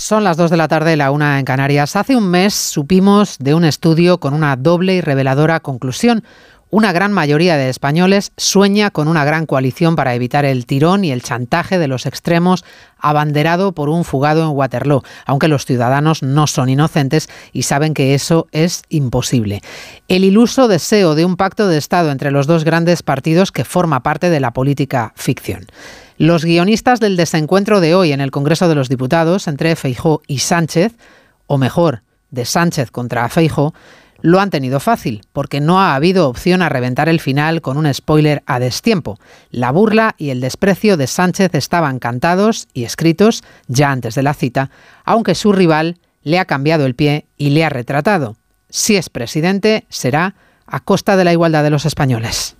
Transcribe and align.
Son 0.00 0.24
las 0.24 0.38
2 0.38 0.50
de 0.50 0.56
la 0.56 0.66
tarde, 0.66 0.96
la 0.96 1.10
una 1.10 1.38
en 1.38 1.44
Canarias. 1.44 1.94
Hace 1.94 2.16
un 2.16 2.26
mes 2.30 2.54
supimos 2.54 3.36
de 3.38 3.52
un 3.52 3.64
estudio 3.64 4.18
con 4.18 4.32
una 4.32 4.56
doble 4.56 4.94
y 4.94 5.02
reveladora 5.02 5.60
conclusión. 5.60 6.24
Una 6.72 6.92
gran 6.92 7.12
mayoría 7.12 7.56
de 7.56 7.68
españoles 7.68 8.30
sueña 8.36 8.92
con 8.92 9.08
una 9.08 9.24
gran 9.24 9.44
coalición 9.44 9.96
para 9.96 10.14
evitar 10.14 10.44
el 10.44 10.66
tirón 10.66 11.04
y 11.04 11.10
el 11.10 11.20
chantaje 11.20 11.80
de 11.80 11.88
los 11.88 12.06
extremos 12.06 12.64
abanderado 12.96 13.72
por 13.72 13.88
un 13.88 14.04
fugado 14.04 14.44
en 14.44 14.56
Waterloo, 14.56 15.02
aunque 15.26 15.48
los 15.48 15.66
ciudadanos 15.66 16.22
no 16.22 16.46
son 16.46 16.68
inocentes 16.68 17.28
y 17.52 17.64
saben 17.64 17.92
que 17.92 18.14
eso 18.14 18.46
es 18.52 18.84
imposible. 18.88 19.62
El 20.06 20.22
iluso 20.22 20.68
deseo 20.68 21.16
de 21.16 21.24
un 21.24 21.36
pacto 21.36 21.66
de 21.66 21.76
Estado 21.76 22.12
entre 22.12 22.30
los 22.30 22.46
dos 22.46 22.62
grandes 22.62 23.02
partidos 23.02 23.50
que 23.50 23.64
forma 23.64 24.04
parte 24.04 24.30
de 24.30 24.38
la 24.38 24.52
política 24.52 25.12
ficción. 25.16 25.66
Los 26.18 26.44
guionistas 26.44 27.00
del 27.00 27.16
desencuentro 27.16 27.80
de 27.80 27.96
hoy 27.96 28.12
en 28.12 28.20
el 28.20 28.30
Congreso 28.30 28.68
de 28.68 28.76
los 28.76 28.88
Diputados 28.88 29.48
entre 29.48 29.74
Feijó 29.74 30.22
y 30.28 30.38
Sánchez, 30.38 30.92
o 31.48 31.58
mejor, 31.58 32.02
de 32.30 32.44
Sánchez 32.44 32.92
contra 32.92 33.28
Feijó, 33.28 33.74
lo 34.22 34.40
han 34.40 34.50
tenido 34.50 34.80
fácil, 34.80 35.22
porque 35.32 35.60
no 35.60 35.80
ha 35.80 35.94
habido 35.94 36.28
opción 36.28 36.62
a 36.62 36.68
reventar 36.68 37.08
el 37.08 37.20
final 37.20 37.60
con 37.60 37.76
un 37.76 37.92
spoiler 37.92 38.42
a 38.46 38.58
destiempo. 38.58 39.18
La 39.50 39.70
burla 39.70 40.14
y 40.18 40.30
el 40.30 40.40
desprecio 40.40 40.96
de 40.96 41.06
Sánchez 41.06 41.54
estaban 41.54 41.98
cantados 41.98 42.68
y 42.72 42.84
escritos 42.84 43.42
ya 43.68 43.90
antes 43.90 44.14
de 44.14 44.22
la 44.22 44.34
cita, 44.34 44.70
aunque 45.04 45.34
su 45.34 45.52
rival 45.52 45.98
le 46.22 46.38
ha 46.38 46.44
cambiado 46.44 46.86
el 46.86 46.94
pie 46.94 47.26
y 47.36 47.50
le 47.50 47.64
ha 47.64 47.68
retratado. 47.68 48.36
Si 48.68 48.96
es 48.96 49.10
presidente, 49.10 49.84
será 49.88 50.34
a 50.66 50.80
costa 50.80 51.16
de 51.16 51.24
la 51.24 51.32
igualdad 51.32 51.62
de 51.62 51.70
los 51.70 51.86
españoles. 51.86 52.54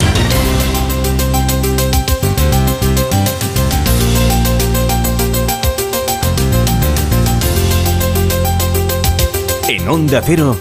En 9.69 9.89
Onda 9.89 10.21
Cero. 10.25 10.57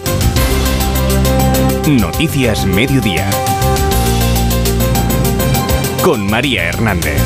Noticias 1.97 2.67
Mediodía. 2.67 3.27
Con 6.03 6.29
María 6.29 6.65
Hernández. 6.65 7.19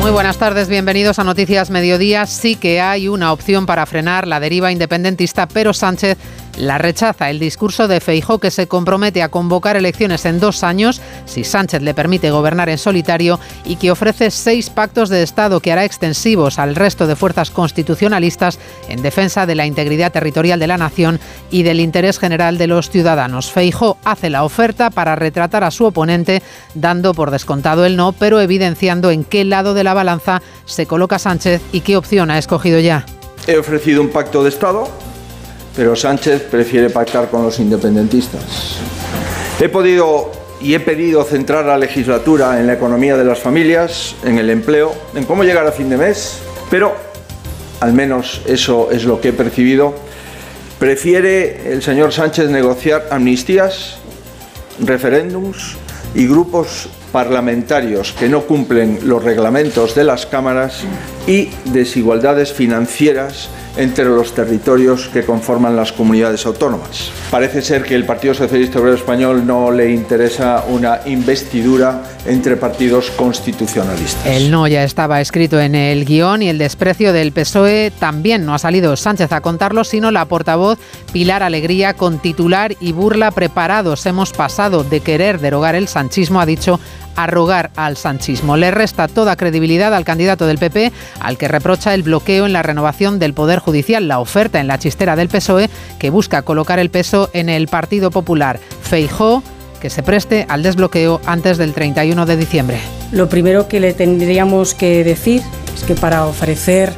Muy 0.00 0.10
buenas 0.10 0.36
tardes, 0.36 0.68
bienvenidos 0.68 1.18
a 1.18 1.24
Noticias 1.24 1.70
Mediodía. 1.70 2.26
Sí 2.26 2.56
que 2.56 2.82
hay 2.82 3.08
una 3.08 3.32
opción 3.32 3.64
para 3.64 3.86
frenar 3.86 4.28
la 4.28 4.38
deriva 4.38 4.70
independentista, 4.70 5.48
pero 5.48 5.72
Sánchez 5.72 6.18
la 6.56 6.78
rechaza 6.78 7.30
el 7.30 7.38
discurso 7.38 7.88
de 7.88 8.00
Feijó 8.00 8.38
que 8.38 8.50
se 8.50 8.68
compromete 8.68 9.22
a 9.22 9.28
convocar 9.28 9.76
elecciones 9.76 10.24
en 10.24 10.40
dos 10.40 10.62
años 10.62 11.00
si 11.24 11.44
Sánchez 11.44 11.82
le 11.82 11.94
permite 11.94 12.30
gobernar 12.30 12.68
en 12.68 12.78
solitario 12.78 13.40
y 13.64 13.76
que 13.76 13.90
ofrece 13.90 14.30
seis 14.30 14.70
pactos 14.70 15.08
de 15.08 15.22
Estado 15.22 15.60
que 15.60 15.72
hará 15.72 15.84
extensivos 15.84 16.58
al 16.58 16.76
resto 16.76 17.06
de 17.06 17.16
fuerzas 17.16 17.50
constitucionalistas 17.50 18.58
en 18.88 19.02
defensa 19.02 19.46
de 19.46 19.54
la 19.54 19.66
integridad 19.66 20.12
territorial 20.12 20.60
de 20.60 20.66
la 20.66 20.78
nación 20.78 21.20
y 21.50 21.62
del 21.62 21.80
interés 21.80 22.18
general 22.18 22.58
de 22.58 22.66
los 22.66 22.90
ciudadanos. 22.90 23.50
Feijó 23.50 23.98
hace 24.04 24.30
la 24.30 24.44
oferta 24.44 24.90
para 24.90 25.16
retratar 25.16 25.64
a 25.64 25.70
su 25.70 25.84
oponente 25.84 26.42
dando 26.74 27.14
por 27.14 27.30
descontado 27.30 27.84
el 27.84 27.96
no, 27.96 28.12
pero 28.12 28.40
evidenciando 28.40 29.10
en 29.10 29.24
qué 29.24 29.44
lado 29.44 29.74
de 29.74 29.84
la 29.84 29.94
balanza 29.94 30.42
se 30.66 30.86
coloca 30.86 31.18
Sánchez 31.18 31.62
y 31.72 31.80
qué 31.80 31.96
opción 31.96 32.30
ha 32.30 32.38
escogido 32.38 32.78
ya. 32.78 33.04
He 33.46 33.58
ofrecido 33.58 34.00
un 34.00 34.10
pacto 34.10 34.42
de 34.42 34.48
Estado 34.48 34.88
pero 35.76 35.96
Sánchez 35.96 36.42
prefiere 36.42 36.90
pactar 36.90 37.30
con 37.30 37.42
los 37.42 37.58
independentistas. 37.58 38.78
He 39.60 39.68
podido 39.68 40.30
y 40.60 40.74
he 40.74 40.80
pedido 40.80 41.24
centrar 41.24 41.66
la 41.66 41.76
legislatura 41.76 42.58
en 42.58 42.66
la 42.66 42.74
economía 42.74 43.16
de 43.16 43.24
las 43.24 43.40
familias, 43.40 44.14
en 44.24 44.38
el 44.38 44.48
empleo, 44.50 44.94
en 45.14 45.24
cómo 45.24 45.44
llegar 45.44 45.66
a 45.66 45.72
fin 45.72 45.90
de 45.90 45.96
mes, 45.96 46.38
pero 46.70 46.94
al 47.80 47.92
menos 47.92 48.40
eso 48.46 48.90
es 48.90 49.04
lo 49.04 49.20
que 49.20 49.28
he 49.28 49.32
percibido. 49.32 49.94
Prefiere 50.78 51.72
el 51.72 51.82
señor 51.82 52.12
Sánchez 52.12 52.48
negociar 52.48 53.08
amnistías, 53.10 53.98
referéndums 54.80 55.76
y 56.14 56.26
grupos 56.26 56.88
parlamentarios 57.12 58.12
que 58.18 58.28
no 58.28 58.42
cumplen 58.42 59.00
los 59.04 59.22
reglamentos 59.22 59.94
de 59.94 60.04
las 60.04 60.26
cámaras 60.26 60.80
y 61.26 61.50
desigualdades 61.66 62.52
financieras 62.52 63.50
entre 63.76 64.04
los 64.04 64.34
territorios 64.34 65.08
que 65.08 65.24
conforman 65.24 65.76
las 65.76 65.92
comunidades 65.92 66.46
autónomas. 66.46 67.10
Parece 67.30 67.62
ser 67.62 67.82
que 67.82 67.94
el 67.94 68.04
Partido 68.04 68.34
Socialista 68.34 68.78
Obrero 68.78 68.96
Español 68.96 69.46
no 69.46 69.70
le 69.70 69.92
interesa 69.92 70.64
una 70.68 71.00
investidura 71.06 72.02
entre 72.26 72.56
partidos 72.56 73.10
constitucionalistas. 73.10 74.26
El 74.26 74.50
no 74.50 74.66
ya 74.66 74.84
estaba 74.84 75.20
escrito 75.20 75.60
en 75.60 75.74
el 75.74 76.04
guion 76.04 76.42
y 76.42 76.48
el 76.48 76.58
desprecio 76.58 77.12
del 77.12 77.32
PSOE 77.32 77.92
también 77.98 78.44
no 78.46 78.54
ha 78.54 78.58
salido 78.58 78.96
Sánchez 78.96 79.32
a 79.32 79.40
contarlo, 79.40 79.84
sino 79.84 80.10
la 80.10 80.24
portavoz 80.26 80.78
Pilar 81.12 81.42
Alegría 81.42 81.94
con 81.94 82.18
titular 82.18 82.76
y 82.80 82.92
burla 82.92 83.30
preparados. 83.30 84.06
Hemos 84.06 84.32
pasado 84.32 84.84
de 84.84 85.00
querer 85.00 85.40
derogar 85.40 85.74
el 85.74 85.88
sanchismo, 85.88 86.40
ha 86.40 86.46
dicho, 86.46 86.80
arrogar 87.16 87.70
al 87.76 87.96
sanchismo. 87.96 88.56
Le 88.56 88.70
resta 88.70 89.08
toda 89.08 89.36
credibilidad 89.36 89.94
al 89.94 90.04
candidato 90.04 90.46
del 90.46 90.58
PP, 90.58 90.92
al 91.20 91.38
que 91.38 91.48
reprocha 91.48 91.94
el 91.94 92.02
bloqueo 92.02 92.46
en 92.46 92.52
la 92.52 92.62
renovación 92.62 93.18
del 93.18 93.34
Poder 93.34 93.58
Judicial, 93.58 94.08
la 94.08 94.20
oferta 94.20 94.60
en 94.60 94.66
la 94.66 94.78
chistera 94.78 95.16
del 95.16 95.28
PSOE, 95.28 95.70
que 95.98 96.10
busca 96.10 96.42
colocar 96.42 96.78
el 96.78 96.90
peso 96.90 97.30
en 97.32 97.48
el 97.48 97.68
Partido 97.68 98.10
Popular. 98.10 98.58
Feijó 98.82 99.42
que 99.80 99.90
se 99.90 100.02
preste 100.02 100.46
al 100.48 100.62
desbloqueo 100.62 101.20
antes 101.26 101.58
del 101.58 101.74
31 101.74 102.24
de 102.24 102.36
diciembre. 102.38 102.78
Lo 103.12 103.28
primero 103.28 103.68
que 103.68 103.80
le 103.80 103.92
tendríamos 103.92 104.74
que 104.74 105.04
decir 105.04 105.42
es 105.76 105.84
que 105.84 105.94
para 105.94 106.24
ofrecer 106.24 106.90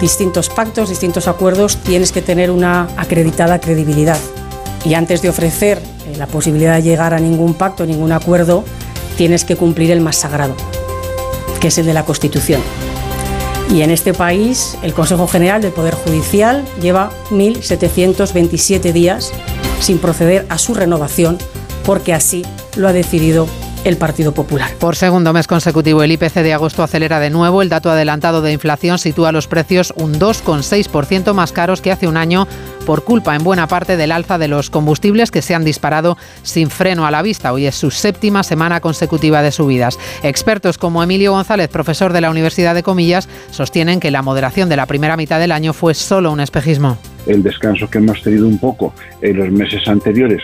distintos 0.00 0.48
pactos, 0.48 0.88
distintos 0.88 1.28
acuerdos, 1.28 1.76
tienes 1.76 2.10
que 2.10 2.22
tener 2.22 2.50
una 2.50 2.88
acreditada 2.96 3.60
credibilidad. 3.60 4.18
Y 4.84 4.94
antes 4.94 5.20
de 5.20 5.28
ofrecer 5.28 5.78
eh, 5.78 6.16
la 6.16 6.26
posibilidad 6.26 6.76
de 6.76 6.82
llegar 6.82 7.12
a 7.12 7.20
ningún 7.20 7.52
pacto, 7.52 7.84
ningún 7.84 8.12
acuerdo, 8.12 8.64
tienes 9.20 9.44
que 9.44 9.54
cumplir 9.54 9.90
el 9.90 10.00
más 10.00 10.16
sagrado, 10.16 10.54
que 11.60 11.68
es 11.68 11.76
el 11.76 11.84
de 11.84 11.92
la 11.92 12.06
Constitución. 12.06 12.62
Y 13.70 13.82
en 13.82 13.90
este 13.90 14.14
país, 14.14 14.78
el 14.82 14.94
Consejo 14.94 15.26
General 15.26 15.60
del 15.60 15.72
Poder 15.72 15.92
Judicial 15.92 16.64
lleva 16.80 17.10
1.727 17.28 18.94
días 18.94 19.30
sin 19.78 19.98
proceder 19.98 20.46
a 20.48 20.56
su 20.56 20.72
renovación, 20.72 21.36
porque 21.84 22.14
así 22.14 22.46
lo 22.76 22.88
ha 22.88 22.94
decidido 22.94 23.46
el 23.84 23.98
Partido 23.98 24.32
Popular. 24.32 24.70
Por 24.78 24.96
segundo 24.96 25.34
mes 25.34 25.46
consecutivo, 25.46 26.02
el 26.02 26.12
IPC 26.12 26.36
de 26.36 26.54
agosto 26.54 26.82
acelera 26.82 27.20
de 27.20 27.28
nuevo. 27.28 27.60
El 27.60 27.68
dato 27.68 27.90
adelantado 27.90 28.40
de 28.40 28.52
inflación 28.52 28.98
sitúa 28.98 29.32
los 29.32 29.48
precios 29.48 29.92
un 29.96 30.14
2,6% 30.14 31.34
más 31.34 31.52
caros 31.52 31.82
que 31.82 31.92
hace 31.92 32.06
un 32.06 32.16
año 32.16 32.48
por 32.86 33.04
culpa 33.04 33.36
en 33.36 33.44
buena 33.44 33.66
parte 33.66 33.96
del 33.96 34.12
alza 34.12 34.38
de 34.38 34.48
los 34.48 34.70
combustibles 34.70 35.30
que 35.30 35.42
se 35.42 35.54
han 35.54 35.64
disparado 35.64 36.16
sin 36.42 36.70
freno 36.70 37.06
a 37.06 37.10
la 37.10 37.22
vista. 37.22 37.52
Hoy 37.52 37.66
es 37.66 37.74
su 37.74 37.90
séptima 37.90 38.42
semana 38.42 38.80
consecutiva 38.80 39.42
de 39.42 39.52
subidas. 39.52 39.98
Expertos 40.22 40.78
como 40.78 41.02
Emilio 41.02 41.32
González, 41.32 41.68
profesor 41.68 42.12
de 42.12 42.20
la 42.20 42.30
Universidad 42.30 42.74
de 42.74 42.82
Comillas, 42.82 43.28
sostienen 43.50 44.00
que 44.00 44.10
la 44.10 44.22
moderación 44.22 44.68
de 44.68 44.76
la 44.76 44.86
primera 44.86 45.16
mitad 45.16 45.40
del 45.40 45.52
año 45.52 45.72
fue 45.72 45.94
solo 45.94 46.32
un 46.32 46.40
espejismo. 46.40 46.98
El 47.26 47.42
descanso 47.42 47.88
que 47.88 47.98
hemos 47.98 48.22
tenido 48.22 48.46
un 48.46 48.58
poco 48.58 48.94
en 49.20 49.36
los 49.36 49.50
meses 49.50 49.86
anteriores 49.86 50.42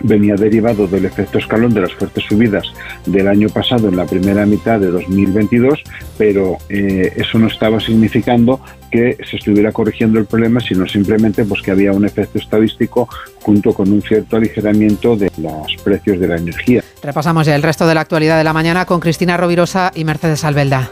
venía 0.00 0.34
derivado 0.34 0.86
del 0.86 1.04
efecto 1.04 1.38
escalón 1.38 1.72
de 1.72 1.80
las 1.80 1.92
fuertes 1.92 2.24
subidas 2.24 2.64
del 3.06 3.28
año 3.28 3.48
pasado 3.48 3.88
en 3.88 3.96
la 3.96 4.06
primera 4.06 4.46
mitad 4.46 4.80
de 4.80 4.88
2022, 4.88 5.82
pero 6.18 6.58
eh, 6.68 7.12
eso 7.16 7.38
no 7.38 7.46
estaba 7.46 7.80
significando 7.80 8.60
que 8.90 9.16
se 9.28 9.36
estuviera 9.36 9.72
corrigiendo 9.72 10.18
el 10.18 10.26
problema, 10.26 10.60
sino 10.60 10.86
simplemente 10.86 11.44
pues, 11.44 11.62
que 11.62 11.70
había 11.70 11.92
un 11.92 12.04
efecto 12.04 12.38
estadístico 12.38 13.08
junto 13.42 13.72
con 13.72 13.90
un 13.90 14.02
cierto 14.02 14.36
aligeramiento 14.36 15.16
de 15.16 15.30
los 15.38 15.82
precios 15.82 16.20
de 16.20 16.28
la 16.28 16.36
energía. 16.36 16.82
Repasamos 17.02 17.46
ya 17.46 17.56
el 17.56 17.62
resto 17.62 17.86
de 17.86 17.94
la 17.94 18.02
actualidad 18.02 18.38
de 18.38 18.44
la 18.44 18.52
mañana 18.52 18.86
con 18.86 19.00
Cristina 19.00 19.36
Rovirosa 19.36 19.90
y 19.94 20.04
Mercedes 20.04 20.44
Albelda. 20.44 20.90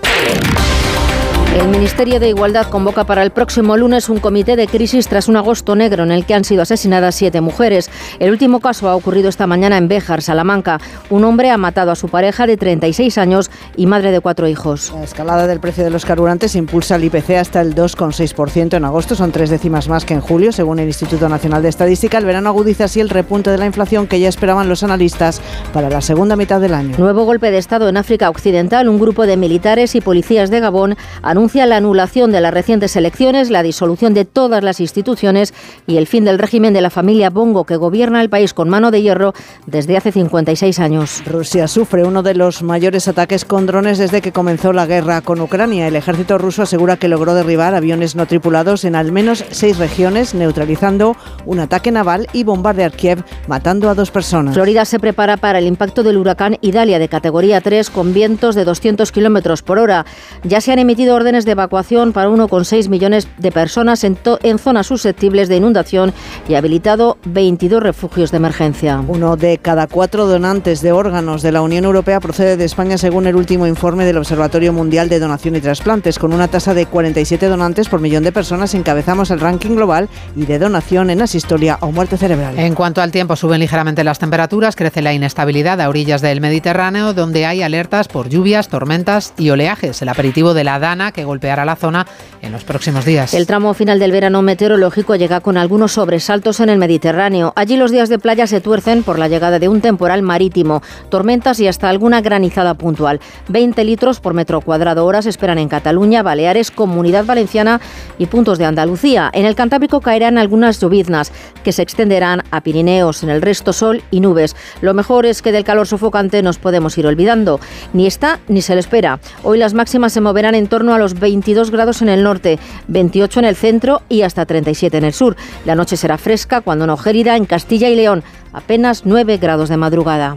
El 1.54 1.68
Ministerio 1.68 2.18
de 2.18 2.30
Igualdad 2.30 2.66
convoca 2.68 3.04
para 3.04 3.22
el 3.22 3.30
próximo 3.30 3.76
lunes 3.76 4.08
un 4.08 4.20
comité 4.20 4.56
de 4.56 4.66
crisis 4.66 5.06
tras 5.06 5.28
un 5.28 5.36
agosto 5.36 5.76
negro 5.76 6.02
en 6.02 6.10
el 6.10 6.24
que 6.24 6.32
han 6.32 6.44
sido 6.44 6.62
asesinadas 6.62 7.14
siete 7.14 7.42
mujeres. 7.42 7.90
El 8.20 8.30
último 8.30 8.60
caso 8.60 8.88
ha 8.88 8.96
ocurrido 8.96 9.28
esta 9.28 9.46
mañana 9.46 9.76
en 9.76 9.86
Béjar, 9.86 10.22
Salamanca. 10.22 10.80
Un 11.10 11.24
hombre 11.24 11.50
ha 11.50 11.58
matado 11.58 11.90
a 11.90 11.94
su 11.94 12.08
pareja 12.08 12.46
de 12.46 12.56
36 12.56 13.18
años 13.18 13.50
y 13.76 13.86
madre 13.86 14.12
de 14.12 14.20
cuatro 14.20 14.48
hijos. 14.48 14.94
La 14.94 15.04
escalada 15.04 15.46
del 15.46 15.60
precio 15.60 15.84
de 15.84 15.90
los 15.90 16.06
carburantes 16.06 16.56
impulsa 16.56 16.96
el 16.96 17.04
IPC 17.04 17.32
hasta 17.32 17.60
el 17.60 17.74
2,6% 17.74 18.74
en 18.74 18.86
agosto. 18.86 19.14
Son 19.14 19.30
tres 19.30 19.50
décimas 19.50 19.88
más 19.88 20.06
que 20.06 20.14
en 20.14 20.22
julio, 20.22 20.52
según 20.52 20.78
el 20.78 20.86
Instituto 20.86 21.28
Nacional 21.28 21.62
de 21.62 21.68
Estadística. 21.68 22.16
El 22.16 22.24
verano 22.24 22.48
agudiza 22.48 22.84
así 22.84 22.98
el 22.98 23.10
repunte 23.10 23.50
de 23.50 23.58
la 23.58 23.66
inflación 23.66 24.06
que 24.06 24.18
ya 24.18 24.30
esperaban 24.30 24.70
los 24.70 24.82
analistas 24.84 25.42
para 25.74 25.90
la 25.90 26.00
segunda 26.00 26.34
mitad 26.34 26.62
del 26.62 26.72
año. 26.72 26.96
Nuevo 26.96 27.24
golpe 27.24 27.50
de 27.50 27.58
Estado 27.58 27.90
en 27.90 27.98
África 27.98 28.30
Occidental. 28.30 28.88
Un 28.88 28.98
grupo 28.98 29.26
de 29.26 29.36
militares 29.36 29.94
y 29.94 30.00
policías 30.00 30.48
de 30.48 30.60
Gabón 30.60 30.96
anuncia 31.20 31.41
Anuncia 31.42 31.66
la 31.66 31.78
anulación 31.78 32.30
de 32.30 32.40
las 32.40 32.54
recientes 32.54 32.94
elecciones, 32.94 33.50
la 33.50 33.64
disolución 33.64 34.14
de 34.14 34.24
todas 34.24 34.62
las 34.62 34.78
instituciones 34.78 35.52
y 35.88 35.96
el 35.96 36.06
fin 36.06 36.24
del 36.24 36.38
régimen 36.38 36.72
de 36.72 36.80
la 36.80 36.88
familia 36.88 37.30
Bongo 37.30 37.64
que 37.64 37.74
gobierna 37.74 38.20
el 38.20 38.30
país 38.30 38.54
con 38.54 38.68
mano 38.68 38.92
de 38.92 39.02
hierro 39.02 39.34
desde 39.66 39.96
hace 39.96 40.12
56 40.12 40.78
años. 40.78 41.20
Rusia 41.26 41.66
sufre 41.66 42.04
uno 42.04 42.22
de 42.22 42.36
los 42.36 42.62
mayores 42.62 43.08
ataques 43.08 43.44
con 43.44 43.66
drones 43.66 43.98
desde 43.98 44.20
que 44.20 44.30
comenzó 44.30 44.72
la 44.72 44.86
guerra 44.86 45.20
con 45.20 45.40
Ucrania. 45.40 45.88
El 45.88 45.96
ejército 45.96 46.38
ruso 46.38 46.62
asegura 46.62 46.96
que 46.96 47.08
logró 47.08 47.34
derribar 47.34 47.74
aviones 47.74 48.14
no 48.14 48.26
tripulados 48.26 48.84
en 48.84 48.94
al 48.94 49.10
menos 49.10 49.44
seis 49.50 49.78
regiones, 49.78 50.34
neutralizando 50.34 51.16
un 51.44 51.58
ataque 51.58 51.90
naval 51.90 52.28
y 52.32 52.44
bombardear 52.44 52.92
Kiev, 52.92 53.24
matando 53.48 53.90
a 53.90 53.96
dos 53.96 54.12
personas. 54.12 54.54
Florida 54.54 54.84
se 54.84 55.00
prepara 55.00 55.38
para 55.38 55.58
el 55.58 55.66
impacto 55.66 56.04
del 56.04 56.18
huracán 56.18 56.58
Idalia 56.60 57.00
de 57.00 57.08
categoría 57.08 57.60
3 57.60 57.90
con 57.90 58.14
vientos 58.14 58.54
de 58.54 58.64
200 58.64 59.10
kilómetros 59.10 59.62
por 59.62 59.80
hora. 59.80 60.06
Ya 60.44 60.60
se 60.60 60.70
han 60.70 60.78
emitido 60.78 61.16
órdenes 61.22 61.44
de 61.44 61.52
evacuación 61.52 62.12
para 62.12 62.28
1,6 62.28 62.88
millones 62.88 63.28
de 63.38 63.52
personas 63.52 64.02
en, 64.02 64.18
en 64.42 64.58
zonas 64.58 64.88
susceptibles 64.88 65.48
de 65.48 65.56
inundación 65.56 66.12
y 66.48 66.54
habilitado 66.54 67.16
22 67.26 67.80
refugios 67.80 68.32
de 68.32 68.38
emergencia. 68.38 69.00
Uno 69.06 69.36
de 69.36 69.58
cada 69.58 69.86
cuatro 69.86 70.26
donantes 70.26 70.82
de 70.82 70.90
órganos 70.90 71.42
de 71.42 71.52
la 71.52 71.62
Unión 71.62 71.84
Europea 71.84 72.18
procede 72.18 72.56
de 72.56 72.64
España, 72.64 72.98
según 72.98 73.28
el 73.28 73.36
último 73.36 73.68
informe 73.68 74.04
del 74.04 74.18
Observatorio 74.18 74.72
Mundial 74.72 75.08
de 75.08 75.20
Donación 75.20 75.54
y 75.54 75.60
Trasplantes. 75.60 76.18
Con 76.18 76.32
una 76.32 76.48
tasa 76.48 76.74
de 76.74 76.86
47 76.86 77.46
donantes 77.46 77.88
por 77.88 78.00
millón 78.00 78.24
de 78.24 78.32
personas, 78.32 78.74
encabezamos 78.74 79.30
el 79.30 79.38
ranking 79.38 79.76
global 79.76 80.08
y 80.34 80.46
de 80.46 80.58
donación 80.58 81.10
en 81.10 81.22
asistolia 81.22 81.78
o 81.82 81.92
muerte 81.92 82.16
cerebral. 82.16 82.58
En 82.58 82.74
cuanto 82.74 83.00
al 83.00 83.12
tiempo, 83.12 83.36
suben 83.36 83.60
ligeramente 83.60 84.02
las 84.02 84.18
temperaturas, 84.18 84.74
crece 84.74 85.02
la 85.02 85.12
inestabilidad 85.12 85.80
a 85.80 85.88
orillas 85.88 86.20
del 86.20 86.40
Mediterráneo, 86.40 87.14
donde 87.14 87.46
hay 87.46 87.62
alertas 87.62 88.08
por 88.08 88.28
lluvias, 88.28 88.66
tormentas 88.66 89.34
y 89.38 89.50
oleajes. 89.50 90.02
El 90.02 90.08
aperitivo 90.08 90.52
de 90.52 90.64
la 90.64 90.80
Dana 90.80 91.11
que 91.12 91.24
golpeará 91.24 91.64
la 91.64 91.76
zona 91.76 92.06
en 92.40 92.52
los 92.52 92.64
próximos 92.64 93.04
días. 93.04 93.34
El 93.34 93.46
tramo 93.46 93.74
final 93.74 93.98
del 93.98 94.12
verano 94.12 94.42
meteorológico 94.42 95.16
llega 95.16 95.40
con 95.40 95.56
algunos 95.56 95.92
sobresaltos 95.92 96.60
en 96.60 96.68
el 96.68 96.78
Mediterráneo. 96.78 97.52
Allí 97.56 97.76
los 97.76 97.90
días 97.90 98.08
de 98.08 98.18
playa 98.18 98.46
se 98.46 98.60
tuercen 98.60 99.02
por 99.02 99.18
la 99.18 99.28
llegada 99.28 99.58
de 99.58 99.68
un 99.68 99.80
temporal 99.80 100.22
marítimo, 100.22 100.82
tormentas 101.08 101.60
y 101.60 101.68
hasta 101.68 101.88
alguna 101.88 102.20
granizada 102.20 102.74
puntual. 102.74 103.20
20 103.48 103.84
litros 103.84 104.20
por 104.20 104.34
metro 104.34 104.60
cuadrado 104.60 105.06
hora 105.06 105.22
se 105.22 105.28
esperan 105.28 105.58
en 105.58 105.68
Cataluña, 105.68 106.22
Baleares, 106.22 106.70
Comunidad 106.70 107.24
Valenciana 107.24 107.80
y 108.18 108.26
puntos 108.26 108.58
de 108.58 108.64
Andalucía. 108.64 109.30
En 109.32 109.46
el 109.46 109.54
Cantábrico 109.54 110.00
caerán 110.00 110.38
algunas 110.38 110.80
lloviznas 110.80 111.32
que 111.64 111.72
se 111.72 111.82
extenderán 111.82 112.42
a 112.50 112.60
Pirineos, 112.60 113.22
en 113.22 113.30
el 113.30 113.42
resto 113.42 113.72
sol 113.72 114.02
y 114.10 114.20
nubes. 114.20 114.56
Lo 114.80 114.94
mejor 114.94 115.26
es 115.26 115.42
que 115.42 115.52
del 115.52 115.64
calor 115.64 115.86
sofocante 115.86 116.42
nos 116.42 116.58
podemos 116.58 116.96
ir 116.98 117.06
olvidando. 117.06 117.60
Ni 117.92 118.06
está 118.06 118.40
ni 118.48 118.62
se 118.62 118.74
le 118.74 118.80
espera. 118.80 119.20
Hoy 119.42 119.58
las 119.58 119.74
máximas 119.74 120.12
se 120.12 120.20
moverán 120.20 120.54
en 120.54 120.66
torno 120.66 120.94
a 120.94 120.98
los 121.02 121.18
22 121.18 121.70
grados 121.72 122.00
en 122.00 122.08
el 122.08 122.22
norte, 122.22 122.58
28 122.86 123.40
en 123.40 123.46
el 123.46 123.56
centro 123.56 124.02
y 124.08 124.22
hasta 124.22 124.46
37 124.46 124.96
en 124.96 125.04
el 125.04 125.12
sur. 125.12 125.36
La 125.64 125.74
noche 125.74 125.96
será 125.96 126.16
fresca 126.16 126.60
cuando 126.60 126.86
no 126.86 126.96
gélida 126.96 127.36
en 127.36 127.44
Castilla 127.44 127.88
y 127.88 127.96
León, 127.96 128.22
apenas 128.52 129.02
9 129.04 129.38
grados 129.38 129.68
de 129.68 129.76
madrugada. 129.76 130.36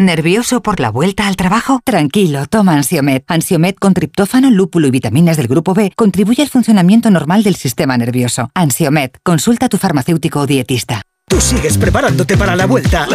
¿Nervioso 0.00 0.62
por 0.62 0.78
la 0.78 0.92
vuelta 0.92 1.26
al 1.26 1.34
trabajo? 1.34 1.80
Tranquilo, 1.82 2.46
toma 2.46 2.74
Ansiomet. 2.74 3.24
Ansiomet 3.26 3.76
con 3.80 3.94
triptófano, 3.94 4.48
lúpulo 4.48 4.86
y 4.86 4.92
vitaminas 4.92 5.36
del 5.36 5.48
grupo 5.48 5.74
B 5.74 5.92
contribuye 5.96 6.40
al 6.40 6.48
funcionamiento 6.48 7.10
normal 7.10 7.42
del 7.42 7.56
sistema 7.56 7.98
nervioso. 7.98 8.48
Ansiomet, 8.54 9.18
consulta 9.24 9.66
a 9.66 9.68
tu 9.68 9.76
farmacéutico 9.76 10.38
o 10.38 10.46
dietista. 10.46 11.02
Tú 11.28 11.40
sigues 11.40 11.76
preparándote 11.76 12.36
para 12.36 12.54
la 12.54 12.66
vuelta. 12.66 13.08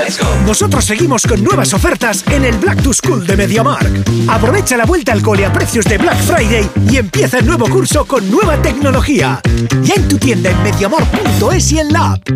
Nosotros 0.46 0.84
seguimos 0.84 1.26
con 1.26 1.42
nuevas 1.42 1.74
ofertas 1.74 2.26
en 2.28 2.44
el 2.44 2.58
Black 2.58 2.84
to 2.84 2.92
School 2.92 3.26
de 3.26 3.38
MediaMark. 3.38 4.04
Aprovecha 4.28 4.76
la 4.76 4.86
vuelta 4.86 5.14
al 5.14 5.22
cole 5.22 5.46
a 5.46 5.54
precios 5.54 5.86
de 5.86 5.98
Black 5.98 6.18
Friday 6.18 6.70
y 6.92 6.98
empieza 6.98 7.40
el 7.40 7.46
nuevo 7.46 7.70
curso 7.70 8.06
con 8.06 8.30
nueva 8.30 8.62
tecnología. 8.62 9.40
Ya 9.84 9.96
en 9.96 10.10
tu 10.10 10.18
tienda 10.18 10.52
en 10.52 10.62
mediamark.es 10.64 11.72
y 11.72 11.80
en 11.80 11.94
la 11.94 12.12
app. 12.12 12.30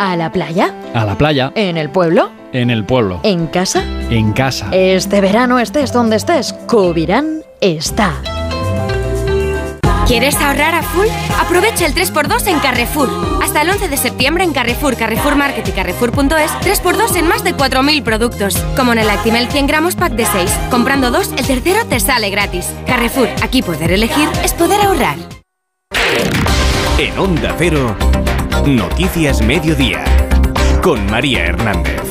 ¿A 0.00 0.16
la 0.16 0.32
playa? 0.32 0.74
A 0.92 1.04
la 1.04 1.16
playa. 1.16 1.52
¿En 1.54 1.76
el 1.76 1.90
pueblo? 1.90 2.37
En 2.52 2.70
el 2.70 2.84
pueblo. 2.84 3.20
¿En 3.24 3.46
casa? 3.46 3.84
En 4.10 4.32
casa. 4.32 4.68
Este 4.72 5.20
verano 5.20 5.58
estés 5.58 5.92
donde 5.92 6.16
estés, 6.16 6.54
Covirán 6.66 7.42
está. 7.60 8.14
¿Quieres 10.06 10.36
ahorrar 10.36 10.74
a 10.74 10.82
full? 10.82 11.06
Aprovecha 11.38 11.84
el 11.84 11.94
3x2 11.94 12.46
en 12.46 12.58
Carrefour. 12.60 13.10
Hasta 13.42 13.60
el 13.60 13.68
11 13.68 13.88
de 13.88 13.96
septiembre 13.98 14.42
en 14.42 14.54
Carrefour, 14.54 14.96
Carrefour 14.96 15.36
Market 15.36 15.68
y 15.68 15.72
Carrefour.es, 15.72 16.50
3x2 16.62 17.16
en 17.16 17.28
más 17.28 17.44
de 17.44 17.54
4.000 17.54 18.02
productos. 18.02 18.56
Como 18.74 18.92
en 18.92 19.00
el 19.00 19.10
Actimel 19.10 19.48
100 19.48 19.66
gramos 19.66 19.96
pack 19.96 20.12
de 20.14 20.24
6. 20.24 20.50
Comprando 20.70 21.10
dos, 21.10 21.30
el 21.36 21.46
tercero 21.46 21.84
te 21.84 22.00
sale 22.00 22.30
gratis. 22.30 22.72
Carrefour, 22.86 23.28
aquí 23.42 23.60
poder 23.60 23.92
elegir 23.92 24.28
es 24.42 24.54
poder 24.54 24.80
ahorrar. 24.80 25.16
En 26.96 27.18
Onda 27.18 27.54
Cero, 27.58 27.94
Noticias 28.64 29.42
Mediodía, 29.42 30.02
con 30.82 31.04
María 31.10 31.44
Hernández. 31.44 32.07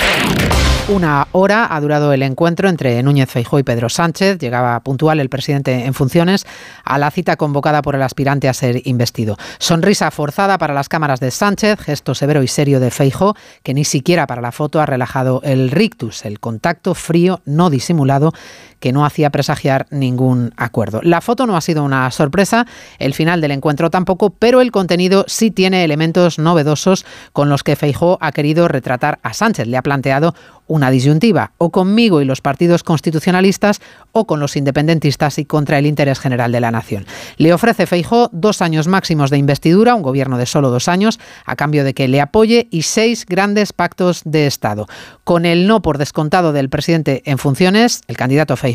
Una 0.89 1.27
hora 1.33 1.67
ha 1.75 1.81
durado 1.81 2.13
el 2.13 2.23
encuentro 2.23 2.69
entre 2.69 3.03
Núñez 3.03 3.29
Feijó 3.29 3.59
y 3.59 3.63
Pedro 3.63 3.89
Sánchez. 3.89 4.39
Llegaba 4.39 4.79
puntual 4.79 5.19
el 5.19 5.27
presidente 5.27 5.83
en 5.83 5.93
funciones 5.93 6.45
a 6.85 6.97
la 6.97 7.11
cita 7.11 7.35
convocada 7.35 7.81
por 7.81 7.95
el 7.95 8.01
aspirante 8.01 8.47
a 8.47 8.53
ser 8.53 8.87
investido. 8.87 9.35
Sonrisa 9.59 10.11
forzada 10.11 10.57
para 10.57 10.73
las 10.73 10.87
cámaras 10.87 11.19
de 11.19 11.29
Sánchez, 11.29 11.81
gesto 11.81 12.15
severo 12.15 12.41
y 12.41 12.47
serio 12.47 12.79
de 12.79 12.89
Feijó, 12.89 13.35
que 13.63 13.73
ni 13.73 13.83
siquiera 13.83 14.27
para 14.27 14.41
la 14.41 14.53
foto 14.53 14.79
ha 14.79 14.85
relajado 14.85 15.41
el 15.43 15.71
rictus, 15.71 16.23
el 16.23 16.39
contacto 16.39 16.95
frío 16.95 17.41
no 17.43 17.69
disimulado 17.69 18.31
que 18.79 18.91
no 18.91 19.05
hacía 19.05 19.29
presagiar 19.29 19.87
ningún 19.89 20.53
acuerdo. 20.57 21.01
La 21.03 21.21
foto 21.21 21.47
no 21.47 21.57
ha 21.57 21.61
sido 21.61 21.83
una 21.83 22.09
sorpresa, 22.11 22.65
el 22.99 23.13
final 23.13 23.41
del 23.41 23.51
encuentro 23.51 23.89
tampoco, 23.89 24.29
pero 24.29 24.61
el 24.61 24.71
contenido 24.71 25.25
sí 25.27 25.51
tiene 25.51 25.83
elementos 25.83 26.39
novedosos 26.39 27.05
con 27.33 27.49
los 27.49 27.63
que 27.63 27.75
Feijó 27.75 28.17
ha 28.21 28.31
querido 28.31 28.67
retratar 28.67 29.19
a 29.23 29.33
Sánchez. 29.33 29.67
Le 29.67 29.77
ha 29.77 29.83
planteado 29.83 30.35
una 30.67 30.91
disyuntiva, 30.91 31.53
o 31.57 31.71
conmigo 31.71 32.21
y 32.21 32.25
los 32.25 32.41
partidos 32.41 32.83
constitucionalistas, 32.83 33.79
o 34.11 34.27
con 34.27 34.39
los 34.39 34.57
independentistas 34.57 35.39
y 35.39 35.45
contra 35.45 35.79
el 35.79 35.85
interés 35.85 36.19
general 36.19 36.51
de 36.51 36.59
la 36.59 36.71
nación. 36.71 37.05
Le 37.37 37.53
ofrece 37.53 37.87
Feijó 37.87 38.29
dos 38.33 38.61
años 38.61 38.87
máximos 38.87 39.29
de 39.29 39.37
investidura, 39.37 39.95
un 39.95 40.01
gobierno 40.01 40.37
de 40.37 40.45
solo 40.45 40.69
dos 40.69 40.89
años, 40.89 41.19
a 41.45 41.55
cambio 41.55 41.85
de 41.85 41.93
que 41.93 42.09
le 42.09 42.19
apoye 42.19 42.67
y 42.69 42.81
seis 42.81 43.25
grandes 43.25 43.71
pactos 43.71 44.21
de 44.25 44.45
Estado. 44.45 44.87
Con 45.23 45.45
el 45.45 45.67
no 45.67 45.81
por 45.81 45.97
descontado 45.97 46.51
del 46.51 46.69
presidente 46.69 47.21
en 47.25 47.37
funciones, 47.37 48.01
el 48.07 48.17
candidato 48.17 48.57
Feijó 48.57 48.66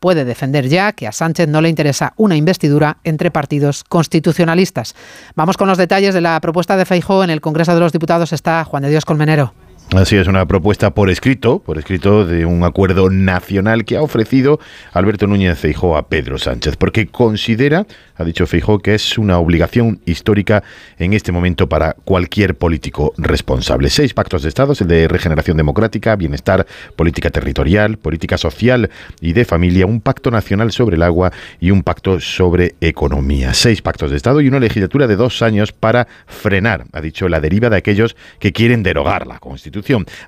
puede 0.00 0.24
defender 0.24 0.68
ya 0.68 0.92
que 0.92 1.06
a 1.06 1.12
Sánchez 1.12 1.48
no 1.48 1.60
le 1.60 1.68
interesa 1.68 2.14
una 2.16 2.36
investidura 2.36 2.98
entre 3.04 3.30
partidos 3.30 3.84
constitucionalistas. 3.84 4.94
Vamos 5.34 5.56
con 5.56 5.68
los 5.68 5.78
detalles 5.78 6.14
de 6.14 6.20
la 6.20 6.40
propuesta 6.40 6.76
de 6.76 6.84
Feijó. 6.84 7.24
En 7.24 7.30
el 7.30 7.40
Congreso 7.40 7.74
de 7.74 7.80
los 7.80 7.92
Diputados 7.92 8.32
está 8.32 8.64
Juan 8.64 8.82
de 8.82 8.90
Dios 8.90 9.04
Colmenero. 9.04 9.65
Así 9.94 10.16
es, 10.16 10.26
una 10.26 10.46
propuesta 10.46 10.90
por 10.90 11.10
escrito, 11.10 11.60
por 11.60 11.78
escrito 11.78 12.26
de 12.26 12.44
un 12.44 12.64
acuerdo 12.64 13.08
nacional 13.08 13.84
que 13.84 13.96
ha 13.96 14.02
ofrecido 14.02 14.58
Alberto 14.92 15.28
Núñez 15.28 15.60
Feijó 15.60 15.96
a 15.96 16.08
Pedro 16.08 16.38
Sánchez, 16.38 16.76
porque 16.76 17.06
considera, 17.06 17.86
ha 18.16 18.24
dicho 18.24 18.48
Feijó, 18.48 18.80
que 18.80 18.96
es 18.96 19.16
una 19.16 19.38
obligación 19.38 20.00
histórica 20.04 20.64
en 20.98 21.12
este 21.12 21.30
momento 21.30 21.68
para 21.68 21.94
cualquier 22.04 22.56
político 22.56 23.14
responsable. 23.16 23.88
Seis 23.88 24.12
pactos 24.12 24.42
de 24.42 24.48
Estado, 24.48 24.72
el 24.78 24.88
de 24.88 25.06
regeneración 25.06 25.56
democrática, 25.56 26.16
bienestar, 26.16 26.66
política 26.96 27.30
territorial, 27.30 27.96
política 27.96 28.38
social 28.38 28.90
y 29.20 29.34
de 29.34 29.44
familia, 29.44 29.86
un 29.86 30.00
pacto 30.00 30.32
nacional 30.32 30.72
sobre 30.72 30.96
el 30.96 31.02
agua 31.04 31.32
y 31.60 31.70
un 31.70 31.84
pacto 31.84 32.18
sobre 32.18 32.74
economía. 32.80 33.54
Seis 33.54 33.82
pactos 33.82 34.10
de 34.10 34.16
Estado 34.16 34.40
y 34.40 34.48
una 34.48 34.58
legislatura 34.58 35.06
de 35.06 35.14
dos 35.14 35.42
años 35.42 35.70
para 35.70 36.08
frenar, 36.26 36.86
ha 36.92 37.00
dicho, 37.00 37.28
la 37.28 37.40
deriva 37.40 37.70
de 37.70 37.76
aquellos 37.76 38.16
que 38.40 38.52
quieren 38.52 38.82
derogar 38.82 39.28
la 39.28 39.38
Constitución 39.38 39.75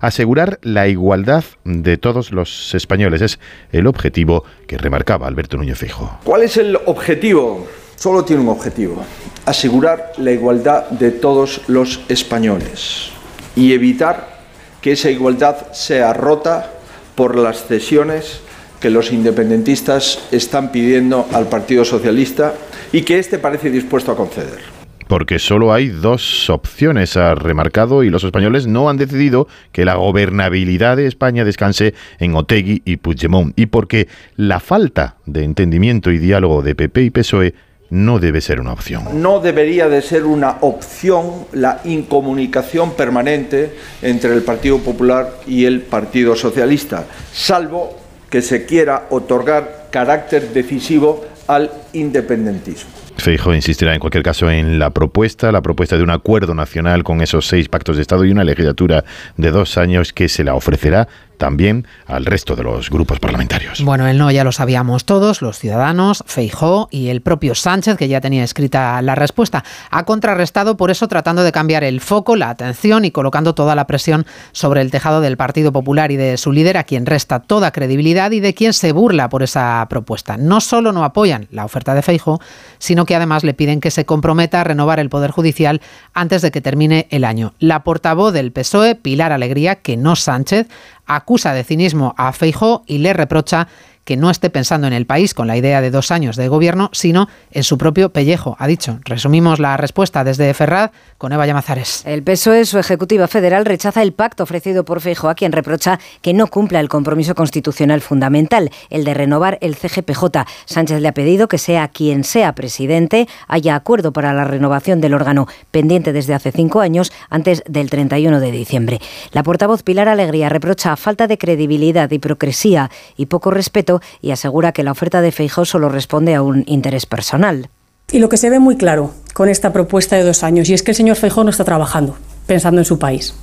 Asegurar 0.00 0.59
la 0.62 0.88
igualdad 0.88 1.45
de 1.64 1.97
todos 1.97 2.33
los 2.33 2.75
españoles 2.75 3.23
es 3.23 3.38
el 3.73 3.87
objetivo 3.87 4.45
que 4.67 4.78
remarcaba 4.78 5.26
Alberto 5.26 5.57
Núñez 5.57 5.78
Fijo. 5.78 6.19
¿Cuál 6.25 6.43
es 6.43 6.57
el 6.57 6.76
objetivo? 6.87 7.67
Solo 7.97 8.25
tiene 8.25 8.43
un 8.43 8.49
objetivo, 8.49 9.05
asegurar 9.45 10.12
la 10.19 10.31
igualdad 10.31 10.88
de 10.90 11.11
todos 11.11 11.62
los 11.67 12.00
españoles 12.09 13.11
y 13.57 13.73
evitar 13.73 14.38
que 14.81 14.93
esa 14.93 15.11
igualdad 15.11 15.73
sea 15.73 16.12
rota 16.12 16.71
por 17.17 17.37
las 17.37 17.67
cesiones 17.67 18.40
que 18.81 18.90
los 18.90 19.12
independentistas 19.12 20.21
están 20.31 20.71
pidiendo 20.71 21.26
al 21.33 21.49
Partido 21.49 21.85
Socialista 21.85 22.55
y 22.93 23.02
que 23.02 23.19
éste 23.19 23.38
parece 23.38 23.71
dispuesto 23.71 24.12
a 24.12 24.17
conceder. 24.17 24.78
Porque 25.09 25.38
solo 25.38 25.73
hay 25.73 25.88
dos 25.88 26.50
opciones, 26.50 27.17
ha 27.17 27.35
remarcado, 27.35 28.05
y 28.05 28.11
los 28.11 28.25
españoles 28.25 28.67
no 28.67 28.88
han 28.88 28.99
decidido 28.99 29.49
que 29.73 29.85
la 29.85 29.95
gobernabilidad 29.95 30.97
de 30.97 31.07
España 31.07 31.45
descanse 31.45 31.95
en 32.19 32.35
Otegui 32.35 32.83
y 32.85 32.99
Puigdemont. 32.99 33.59
Y 33.59 33.67
porque 33.67 34.07
la 34.37 34.61
falta 34.61 35.17
de 35.27 35.45
entendimiento 35.45 36.11
y 36.11 36.19
diálogo 36.19 36.62
de 36.62 36.75
PP 36.75 37.03
y 37.03 37.11
PSOE 37.11 37.55
no 37.91 38.19
debe 38.19 38.41
ser 38.41 38.61
una 38.61 38.73
opción. 38.73 39.23
No 39.23 39.41
debería 39.41 39.88
de 39.88 40.03
ser 40.03 40.25
una 40.25 40.59
opción 40.61 41.47
la 41.53 41.81
incomunicación 41.85 42.93
permanente 42.93 43.75
entre 44.03 44.35
el 44.35 44.43
Partido 44.43 44.79
Popular 44.79 45.41
y 45.47 45.65
el 45.65 45.81
Partido 45.81 46.37
Socialista, 46.37 47.07
salvo 47.33 47.97
que 48.29 48.43
se 48.43 48.67
quiera 48.67 49.07
otorgar 49.11 49.88
carácter 49.91 50.53
decisivo 50.53 51.25
al 51.47 51.71
independentismo. 51.95 52.91
Feijo 53.19 53.53
insistirá 53.53 53.95
en 53.95 54.01
cualquier 54.01 54.23
caso 54.23 54.49
en 54.51 54.79
la 54.79 54.91
propuesta, 54.91 55.51
la 55.51 55.61
propuesta 55.61 55.97
de 55.97 56.05
un 56.05 56.11
acuerdo 56.11 56.55
nacional 56.55 57.03
con 57.03 57.21
esos 57.21 57.47
seis 57.49 57.69
pactos 57.69 57.97
de 57.97 58.03
Estado 58.03 58.25
y 58.25 58.31
una 58.31 58.45
legislatura 58.45 59.05
de 59.37 59.51
dos 59.51 59.77
años 59.77 60.13
que 60.13 60.29
se 60.29 60.45
la 60.45 60.55
ofrecerá 60.55 61.09
también 61.39 61.87
al 62.07 62.27
resto 62.27 62.55
de 62.57 62.65
los 62.65 62.91
grupos 62.91 63.21
parlamentarios. 63.21 63.83
Bueno, 63.83 64.07
el 64.07 64.19
no 64.19 64.31
ya 64.31 64.45
lo 64.45 64.53
sabíamos 64.53 65.05
todos, 65.05 65.41
los 65.41 65.59
ciudadanos, 65.59 66.25
Feijó 66.27 66.89
y 66.91 67.09
el 67.09 67.23
propio 67.23 67.55
Sánchez, 67.55 67.97
que 67.97 68.09
ya 68.09 68.21
tenía 68.21 68.45
escrita 68.45 69.01
la 69.01 69.15
respuesta. 69.15 69.65
Ha 69.91 70.05
contrarrestado 70.05 70.77
por 70.77 70.91
eso 70.91 71.09
tratando 71.09 71.45
de 71.45 71.53
cambiar 71.53 71.85
el 71.85 72.01
foco, 72.01 72.37
la 72.37 72.51
atención 72.51 73.05
y 73.05 73.11
colocando 73.11 73.55
toda 73.55 73.75
la 73.75 73.87
presión 73.87 74.27
sobre 74.53 74.83
el 74.83 74.91
tejado 74.91 75.21
del 75.21 75.37
Partido 75.37 75.73
Popular 75.73 76.11
y 76.11 76.17
de 76.17 76.37
su 76.37 76.53
líder, 76.53 76.77
a 76.77 76.85
quien 76.85 77.07
resta 77.07 77.41
toda 77.41 77.71
credibilidad 77.71 78.33
y 78.33 78.41
de 78.41 78.53
quien 78.53 78.73
se 78.73 78.93
burla 78.93 79.29
por 79.29 79.43
esa 79.43 79.87
propuesta. 79.89 80.37
No 80.37 80.61
solo 80.61 80.93
no 80.93 81.05
apoyan 81.05 81.47
la 81.51 81.65
oferta 81.65 81.95
de 81.95 82.03
Feijó, 82.03 82.41
sino 82.79 83.07
que 83.09 83.17
además 83.17 83.43
le 83.43 83.55
piden 83.55 83.81
que 83.81 83.91
se 83.91 84.05
comprometa 84.05 84.61
a 84.61 84.65
renovar 84.65 85.00
el 85.00 85.09
Poder 85.09 85.31
Judicial 85.31 85.81
antes 86.12 86.43
de 86.43 86.50
que 86.50 86.61
termine 86.61 87.07
el 87.09 87.25
año. 87.25 87.55
La 87.59 87.83
portavoz 87.83 88.35
del 88.35 88.53
PSOE, 88.53 88.97
Pilar 88.97 89.33
Alegría, 89.33 89.77
que 89.77 89.97
no 89.97 90.15
Sánchez, 90.15 90.67
acusa 91.07 91.55
de 91.55 91.65
cinismo 91.65 92.15
a 92.19 92.35
Feijó 92.35 92.85
y 92.87 92.99
le 92.99 93.15
reprocha 93.15 93.69
que 94.09 94.17
no 94.17 94.31
esté 94.31 94.49
pensando 94.49 94.87
en 94.87 94.95
el 94.95 95.05
país 95.05 95.35
con 95.35 95.47
la 95.47 95.59
idea 95.59 95.83
de 95.83 95.91
dos 95.91 96.11
años 96.11 96.35
de 96.37 96.49
gobierno, 96.49 96.88
sino 96.95 97.29
en 97.50 97.62
su 97.62 97.77
propio 97.77 98.09
pellejo, 98.09 98.57
ha 98.59 98.67
dicho. 98.67 99.00
Resumimos 99.05 99.59
la 99.59 99.77
respuesta 99.77 100.25
desde 100.25 100.55
Ferraz 100.55 100.93
con 101.19 101.31
Eva 101.35 101.47
Llamazares. 101.47 102.05
El 102.07 102.23
PSOE, 102.23 102.65
su 102.65 102.79
ejecutiva 102.79 103.29
federal, 103.29 103.67
rechaza 103.67 104.00
el 104.00 104.12
pacto 104.12 104.45
ofrecido 104.45 104.87
por 104.87 105.03
Feijóo, 105.03 105.29
a 105.29 105.35
quien 105.35 105.53
reprocha 105.53 106.00
que 106.23 106.33
no 106.33 106.47
cumpla 106.47 106.81
el 106.81 106.88
compromiso 106.88 107.35
constitucional 107.35 108.00
fundamental, 108.00 108.71
el 108.88 109.05
de 109.05 109.12
renovar 109.12 109.59
el 109.61 109.77
CGPJ. 109.77 110.25
Sánchez 110.65 111.03
le 111.03 111.09
ha 111.09 111.12
pedido 111.12 111.47
que 111.47 111.59
sea 111.59 111.88
quien 111.88 112.25
sea 112.25 112.55
presidente, 112.55 113.29
haya 113.47 113.75
acuerdo 113.75 114.15
para 114.15 114.33
la 114.33 114.45
renovación 114.45 115.03
del 115.03 115.12
órgano 115.12 115.49
pendiente 115.71 116.15
desde 116.15 116.33
hace 116.33 116.50
cinco 116.50 116.81
años, 116.81 117.12
antes 117.29 117.62
del 117.69 117.91
31 117.91 118.41
de 118.41 118.53
diciembre. 118.53 119.00
La 119.33 119.43
portavoz 119.43 119.83
Pilar 119.83 120.09
Alegría 120.09 120.49
reprocha 120.49 120.97
falta 120.97 121.27
de 121.27 121.37
credibilidad, 121.37 122.11
hipocresía 122.11 122.91
y 123.19 123.27
poco 123.27 123.50
respeto 123.50 123.98
y 124.21 124.31
asegura 124.31 124.73
que 124.73 124.83
la 124.83 124.93
oferta 124.93 125.21
de 125.21 125.33
Feijóo 125.33 125.64
solo 125.64 125.88
responde 125.88 126.35
a 126.35 126.43
un 126.43 126.64
interés 126.67 127.07
personal. 127.07 127.69
Y 128.11 128.19
lo 128.19 128.28
que 128.28 128.37
se 128.37 128.50
ve 128.50 128.59
muy 128.59 128.76
claro 128.76 129.12
con 129.35 129.49
esta 129.49 129.73
propuesta 129.73 130.17
de 130.17 130.25
dos 130.25 130.43
años, 130.43 130.69
y 130.69 130.75
es 130.75 130.83
que 130.83 130.93
el 130.93 130.97
señor 130.97 131.17
Feijóo 131.17 131.45
no 131.45 131.50
está 131.50 131.64
trabajando 131.64 132.17
pensando 132.47 132.81
en 132.81 132.85
su 132.85 132.99
país. 132.99 133.35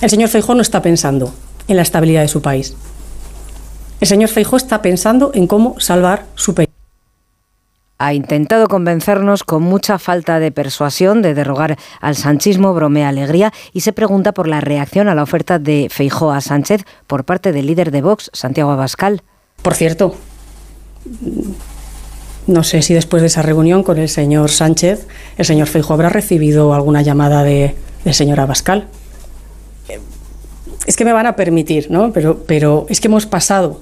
El 0.00 0.10
señor 0.10 0.30
Feijóo 0.30 0.54
no 0.54 0.62
está 0.62 0.82
pensando 0.82 1.32
en 1.68 1.76
la 1.76 1.82
estabilidad 1.82 2.22
de 2.22 2.28
su 2.28 2.42
país. 2.42 2.74
El 4.00 4.08
señor 4.08 4.30
Feijóo 4.30 4.56
está 4.56 4.82
pensando 4.82 5.30
en 5.34 5.46
cómo 5.46 5.78
salvar 5.78 6.26
su 6.34 6.54
país 6.54 6.71
ha 8.02 8.14
intentado 8.14 8.66
convencernos 8.66 9.44
con 9.44 9.62
mucha 9.62 9.96
falta 9.96 10.40
de 10.40 10.50
persuasión 10.50 11.22
de 11.22 11.34
derrogar 11.34 11.78
al 12.00 12.16
sanchismo, 12.16 12.74
bromea 12.74 13.08
alegría 13.08 13.52
y 13.72 13.82
se 13.82 13.92
pregunta 13.92 14.32
por 14.32 14.48
la 14.48 14.60
reacción 14.60 15.08
a 15.08 15.14
la 15.14 15.22
oferta 15.22 15.60
de 15.60 15.86
Feijó 15.88 16.32
a 16.32 16.40
Sánchez 16.40 16.84
por 17.06 17.24
parte 17.24 17.52
del 17.52 17.66
líder 17.66 17.92
de 17.92 18.02
Vox, 18.02 18.28
Santiago 18.32 18.72
Abascal. 18.72 19.22
Por 19.62 19.74
cierto, 19.74 20.16
no 22.48 22.64
sé 22.64 22.82
si 22.82 22.92
después 22.92 23.22
de 23.22 23.28
esa 23.28 23.42
reunión 23.42 23.84
con 23.84 23.98
el 23.98 24.08
señor 24.08 24.50
Sánchez, 24.50 25.06
el 25.38 25.44
señor 25.44 25.68
Feijó 25.68 25.94
habrá 25.94 26.08
recibido 26.08 26.74
alguna 26.74 27.02
llamada 27.02 27.44
de, 27.44 27.76
del 28.04 28.14
señor 28.14 28.40
Abascal. 28.40 28.88
Es 30.86 30.96
que 30.96 31.04
me 31.04 31.12
van 31.12 31.26
a 31.26 31.36
permitir, 31.36 31.88
¿no? 31.88 32.12
Pero, 32.12 32.42
pero 32.48 32.86
es 32.88 33.00
que 33.00 33.06
hemos 33.06 33.26
pasado 33.26 33.80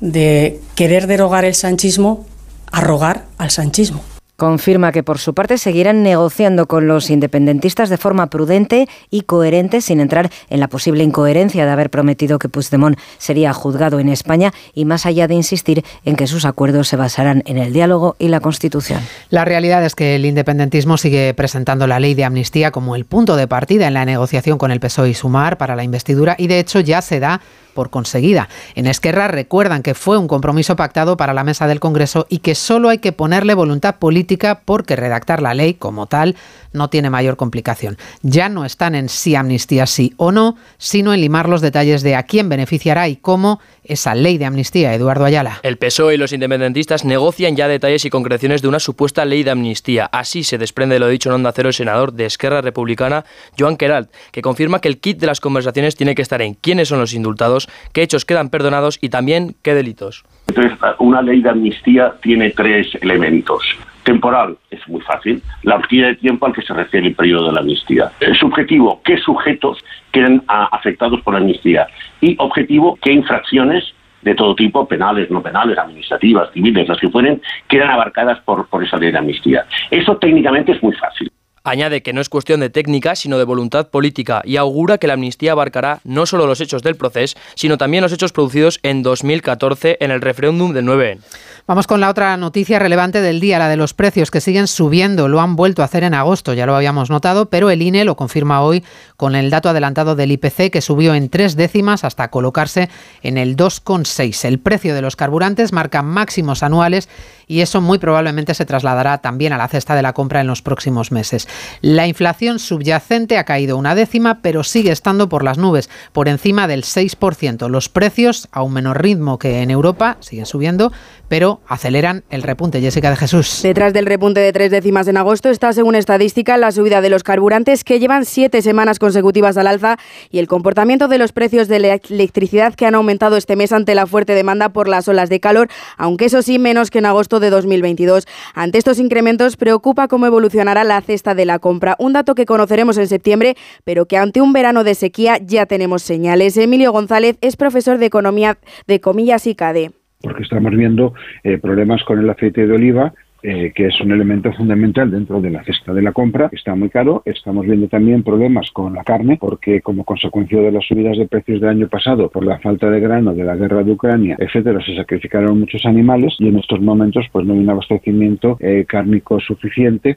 de 0.00 0.60
querer 0.74 1.06
derogar 1.06 1.44
el 1.44 1.54
sanchismo 1.54 2.26
arrogar 2.72 3.26
al 3.38 3.50
sanchismo. 3.50 4.02
Confirma 4.38 4.92
que 4.92 5.02
por 5.02 5.18
su 5.18 5.34
parte 5.34 5.58
seguirán 5.58 6.04
negociando 6.04 6.66
con 6.66 6.86
los 6.86 7.10
independentistas 7.10 7.88
de 7.88 7.96
forma 7.96 8.30
prudente 8.30 8.86
y 9.10 9.22
coherente, 9.22 9.80
sin 9.80 9.98
entrar 9.98 10.30
en 10.48 10.60
la 10.60 10.68
posible 10.68 11.02
incoherencia 11.02 11.66
de 11.66 11.72
haber 11.72 11.90
prometido 11.90 12.38
que 12.38 12.48
Puigdemont 12.48 12.96
sería 13.18 13.52
juzgado 13.52 13.98
en 13.98 14.08
España 14.08 14.52
y 14.74 14.84
más 14.84 15.06
allá 15.06 15.26
de 15.26 15.34
insistir 15.34 15.84
en 16.04 16.14
que 16.14 16.28
sus 16.28 16.44
acuerdos 16.44 16.86
se 16.86 16.94
basarán 16.94 17.42
en 17.46 17.58
el 17.58 17.72
diálogo 17.72 18.14
y 18.20 18.28
la 18.28 18.38
Constitución. 18.38 19.00
La 19.28 19.44
realidad 19.44 19.84
es 19.84 19.96
que 19.96 20.14
el 20.14 20.24
independentismo 20.24 20.98
sigue 20.98 21.34
presentando 21.34 21.88
la 21.88 21.98
ley 21.98 22.14
de 22.14 22.22
amnistía 22.22 22.70
como 22.70 22.94
el 22.94 23.06
punto 23.06 23.34
de 23.34 23.48
partida 23.48 23.88
en 23.88 23.94
la 23.94 24.04
negociación 24.04 24.56
con 24.56 24.70
el 24.70 24.78
PSOE 24.78 25.10
y 25.10 25.14
Sumar 25.14 25.58
para 25.58 25.74
la 25.74 25.82
investidura 25.82 26.36
y 26.38 26.46
de 26.46 26.60
hecho 26.60 26.78
ya 26.78 27.02
se 27.02 27.18
da 27.18 27.40
por 27.78 27.90
conseguida. 27.90 28.48
En 28.74 28.88
Esquerra 28.88 29.28
recuerdan 29.28 29.84
que 29.84 29.94
fue 29.94 30.18
un 30.18 30.26
compromiso 30.26 30.74
pactado 30.74 31.16
para 31.16 31.32
la 31.32 31.44
mesa 31.44 31.68
del 31.68 31.78
Congreso 31.78 32.26
y 32.28 32.38
que 32.38 32.56
solo 32.56 32.88
hay 32.88 32.98
que 32.98 33.12
ponerle 33.12 33.54
voluntad 33.54 34.00
política 34.00 34.62
porque 34.64 34.96
redactar 34.96 35.40
la 35.40 35.54
ley 35.54 35.74
como 35.74 36.06
tal 36.06 36.34
no 36.72 36.90
tiene 36.90 37.08
mayor 37.08 37.36
complicación. 37.36 37.96
Ya 38.22 38.48
no 38.48 38.64
están 38.64 38.96
en 38.96 39.08
si 39.08 39.36
amnistía 39.36 39.86
sí 39.86 40.12
o 40.16 40.32
no, 40.32 40.56
sino 40.76 41.14
en 41.14 41.20
limar 41.20 41.48
los 41.48 41.60
detalles 41.60 42.02
de 42.02 42.16
a 42.16 42.24
quién 42.24 42.48
beneficiará 42.48 43.06
y 43.06 43.14
cómo 43.14 43.60
esa 43.88 44.14
ley 44.14 44.38
de 44.38 44.44
amnistía, 44.44 44.94
Eduardo 44.94 45.24
Ayala. 45.24 45.60
El 45.62 45.76
PSOE 45.76 46.14
y 46.14 46.18
los 46.18 46.32
independentistas 46.32 47.04
negocian 47.04 47.56
ya 47.56 47.68
detalles 47.68 48.04
y 48.04 48.10
concreciones 48.10 48.62
de 48.62 48.68
una 48.68 48.78
supuesta 48.78 49.24
ley 49.24 49.42
de 49.42 49.50
amnistía. 49.50 50.08
Así 50.12 50.44
se 50.44 50.58
desprende 50.58 50.94
de 50.94 51.00
lo 51.00 51.08
dicho 51.08 51.30
en 51.30 51.36
Onda 51.36 51.52
Cero 51.52 51.68
el 51.68 51.74
senador 51.74 52.12
de 52.12 52.26
Esquerra 52.26 52.60
Republicana, 52.60 53.24
Joan 53.58 53.76
Queralt, 53.76 54.10
que 54.32 54.42
confirma 54.42 54.80
que 54.80 54.88
el 54.88 54.98
kit 54.98 55.18
de 55.18 55.26
las 55.26 55.40
conversaciones 55.40 55.96
tiene 55.96 56.14
que 56.14 56.22
estar 56.22 56.42
en 56.42 56.54
quiénes 56.54 56.88
son 56.88 57.00
los 57.00 57.14
indultados, 57.14 57.68
qué 57.92 58.02
hechos 58.02 58.24
quedan 58.24 58.50
perdonados 58.50 58.98
y 59.00 59.08
también 59.08 59.56
qué 59.62 59.74
delitos. 59.74 60.24
Entonces, 60.48 60.78
una 60.98 61.22
ley 61.22 61.42
de 61.42 61.50
amnistía 61.50 62.14
tiene 62.22 62.50
tres 62.50 62.88
elementos. 63.00 63.62
Temporal, 64.08 64.56
es 64.70 64.80
muy 64.88 65.02
fácil, 65.02 65.42
la 65.64 65.74
horquilla 65.74 66.06
de 66.06 66.14
tiempo 66.14 66.46
al 66.46 66.54
que 66.54 66.62
se 66.62 66.72
refiere 66.72 67.08
el 67.08 67.14
periodo 67.14 67.48
de 67.48 67.52
la 67.52 67.60
amnistía. 67.60 68.10
Subjetivo, 68.40 69.02
qué 69.04 69.18
sujetos 69.18 69.84
quedan 70.12 70.42
afectados 70.48 71.20
por 71.20 71.34
la 71.34 71.40
amnistía. 71.40 71.86
Y 72.22 72.34
objetivo, 72.38 72.98
qué 73.02 73.12
infracciones 73.12 73.84
de 74.22 74.34
todo 74.34 74.54
tipo, 74.54 74.88
penales, 74.88 75.30
no 75.30 75.42
penales, 75.42 75.76
administrativas, 75.76 76.50
civiles, 76.54 76.88
las 76.88 76.98
que 76.98 77.10
fueren, 77.10 77.42
quedan 77.68 77.90
abarcadas 77.90 78.40
por, 78.46 78.66
por 78.68 78.82
esa 78.82 78.96
ley 78.96 79.12
de 79.12 79.18
amnistía. 79.18 79.66
Eso 79.90 80.16
técnicamente 80.16 80.72
es 80.72 80.82
muy 80.82 80.94
fácil. 80.94 81.30
Añade 81.68 82.02
que 82.02 82.14
no 82.14 82.22
es 82.22 82.30
cuestión 82.30 82.60
de 82.60 82.70
técnica, 82.70 83.14
sino 83.14 83.36
de 83.36 83.44
voluntad 83.44 83.88
política 83.88 84.40
y 84.44 84.56
augura 84.56 84.96
que 84.96 85.06
la 85.06 85.12
amnistía 85.14 85.52
abarcará 85.52 86.00
no 86.02 86.24
solo 86.24 86.46
los 86.46 86.62
hechos 86.62 86.82
del 86.82 86.96
proceso, 86.96 87.36
sino 87.54 87.76
también 87.76 88.02
los 88.02 88.12
hechos 88.12 88.32
producidos 88.32 88.80
en 88.82 89.02
2014 89.02 89.98
en 90.00 90.10
el 90.10 90.22
referéndum 90.22 90.72
del 90.72 90.86
9 90.86 91.18
Vamos 91.66 91.86
con 91.86 92.00
la 92.00 92.08
otra 92.08 92.34
noticia 92.38 92.78
relevante 92.78 93.20
del 93.20 93.40
día, 93.40 93.58
la 93.58 93.68
de 93.68 93.76
los 93.76 93.92
precios 93.92 94.30
que 94.30 94.40
siguen 94.40 94.66
subiendo. 94.66 95.28
Lo 95.28 95.42
han 95.42 95.54
vuelto 95.54 95.82
a 95.82 95.84
hacer 95.84 96.02
en 96.02 96.14
agosto, 96.14 96.54
ya 96.54 96.64
lo 96.64 96.74
habíamos 96.74 97.10
notado, 97.10 97.50
pero 97.50 97.68
el 97.68 97.82
INE 97.82 98.06
lo 98.06 98.16
confirma 98.16 98.62
hoy 98.62 98.82
con 99.18 99.34
el 99.34 99.50
dato 99.50 99.68
adelantado 99.68 100.16
del 100.16 100.32
IPC 100.32 100.70
que 100.72 100.80
subió 100.80 101.14
en 101.14 101.28
tres 101.28 101.56
décimas 101.56 102.04
hasta 102.04 102.30
colocarse 102.30 102.88
en 103.22 103.36
el 103.36 103.54
2,6. 103.54 104.46
El 104.46 104.58
precio 104.58 104.94
de 104.94 105.02
los 105.02 105.16
carburantes 105.16 105.74
marca 105.74 106.00
máximos 106.00 106.62
anuales 106.62 107.10
y 107.48 107.62
eso 107.62 107.80
muy 107.80 107.98
probablemente 107.98 108.54
se 108.54 108.66
trasladará 108.66 109.18
también 109.18 109.52
a 109.52 109.58
la 109.58 109.66
cesta 109.66 109.96
de 109.96 110.02
la 110.02 110.12
compra 110.12 110.40
en 110.40 110.46
los 110.46 110.62
próximos 110.62 111.10
meses. 111.10 111.48
La 111.80 112.06
inflación 112.06 112.58
subyacente 112.58 113.38
ha 113.38 113.44
caído 113.44 113.76
una 113.76 113.94
décima, 113.94 114.40
pero 114.42 114.62
sigue 114.62 114.92
estando 114.92 115.28
por 115.28 115.42
las 115.42 115.58
nubes, 115.58 115.90
por 116.12 116.28
encima 116.28 116.68
del 116.68 116.84
6%. 116.84 117.68
Los 117.68 117.88
precios 117.88 118.48
a 118.52 118.62
un 118.62 118.74
menor 118.74 119.02
ritmo 119.02 119.38
que 119.38 119.62
en 119.62 119.70
Europa 119.70 120.18
siguen 120.20 120.46
subiendo, 120.46 120.92
pero 121.28 121.60
aceleran 121.66 122.24
el 122.30 122.42
repunte. 122.42 122.80
Jessica 122.80 123.10
de 123.10 123.16
Jesús. 123.16 123.60
Detrás 123.62 123.92
del 123.92 124.06
repunte 124.06 124.40
de 124.40 124.52
tres 124.52 124.70
décimas 124.70 125.08
en 125.08 125.16
agosto 125.16 125.48
está, 125.48 125.72
según 125.72 125.94
estadística, 125.94 126.56
la 126.56 126.70
subida 126.70 127.00
de 127.00 127.10
los 127.10 127.22
carburantes 127.22 127.84
que 127.84 127.98
llevan 127.98 128.24
siete 128.24 128.62
semanas 128.62 128.98
consecutivas 128.98 129.56
al 129.56 129.66
alza 129.66 129.96
y 130.30 130.38
el 130.38 130.48
comportamiento 130.48 131.08
de 131.08 131.18
los 131.18 131.32
precios 131.32 131.68
de 131.68 131.78
la 131.78 132.00
electricidad 132.08 132.74
que 132.74 132.86
han 132.86 132.94
aumentado 132.94 133.36
este 133.36 133.56
mes 133.56 133.72
ante 133.72 133.94
la 133.94 134.06
fuerte 134.06 134.34
demanda 134.34 134.68
por 134.70 134.88
las 134.88 135.08
olas 135.08 135.28
de 135.28 135.40
calor, 135.40 135.68
aunque 135.96 136.26
eso 136.26 136.42
sí 136.42 136.58
menos 136.58 136.90
que 136.90 136.98
en 136.98 137.06
de 137.40 137.50
2022. 137.50 138.26
Ante 138.54 138.78
estos 138.78 138.98
incrementos 138.98 139.56
preocupa 139.56 140.08
cómo 140.08 140.26
evolucionará 140.26 140.84
la 140.84 141.00
cesta 141.00 141.34
de 141.34 141.44
la 141.44 141.58
compra, 141.58 141.96
un 141.98 142.12
dato 142.12 142.34
que 142.34 142.46
conoceremos 142.46 142.98
en 142.98 143.06
septiembre, 143.06 143.54
pero 143.84 144.06
que 144.06 144.16
ante 144.16 144.40
un 144.40 144.52
verano 144.52 144.84
de 144.84 144.94
sequía 144.94 145.38
ya 145.38 145.66
tenemos 145.66 146.02
señales. 146.02 146.56
Emilio 146.56 146.92
González 146.92 147.36
es 147.40 147.56
profesor 147.56 147.98
de 147.98 148.06
economía 148.06 148.58
de 148.86 149.00
Comillas 149.00 149.46
y 149.46 149.54
CADE 149.54 149.92
porque 150.20 150.42
estamos 150.42 150.72
viendo 150.72 151.14
eh, 151.44 151.58
problemas 151.58 152.02
con 152.04 152.18
el 152.18 152.28
aceite 152.28 152.66
de 152.66 152.74
oliva 152.74 153.14
eh, 153.42 153.72
que 153.74 153.86
es 153.86 154.00
un 154.00 154.12
elemento 154.12 154.52
fundamental 154.52 155.10
dentro 155.10 155.40
de 155.40 155.50
la 155.50 155.62
cesta 155.64 155.92
de 155.92 156.02
la 156.02 156.12
compra, 156.12 156.48
está 156.52 156.74
muy 156.74 156.90
caro. 156.90 157.22
Estamos 157.24 157.66
viendo 157.66 157.88
también 157.88 158.22
problemas 158.22 158.70
con 158.72 158.94
la 158.94 159.04
carne, 159.04 159.38
porque 159.40 159.80
como 159.80 160.04
consecuencia 160.04 160.60
de 160.60 160.72
las 160.72 160.84
subidas 160.86 161.16
de 161.16 161.28
precios 161.28 161.60
del 161.60 161.70
año 161.70 161.88
pasado, 161.88 162.30
por 162.30 162.44
la 162.44 162.58
falta 162.58 162.90
de 162.90 163.00
grano, 163.00 163.34
de 163.34 163.44
la 163.44 163.56
guerra 163.56 163.82
de 163.82 163.92
Ucrania, 163.92 164.36
etcétera, 164.38 164.80
se 164.84 164.96
sacrificaron 164.96 165.60
muchos 165.60 165.84
animales 165.86 166.34
y 166.38 166.48
en 166.48 166.58
estos 166.58 166.80
momentos 166.80 167.26
pues 167.32 167.46
no 167.46 167.54
hay 167.54 167.60
un 167.60 167.70
abastecimiento 167.70 168.56
eh, 168.60 168.84
cárnico 168.88 169.38
suficiente. 169.40 170.16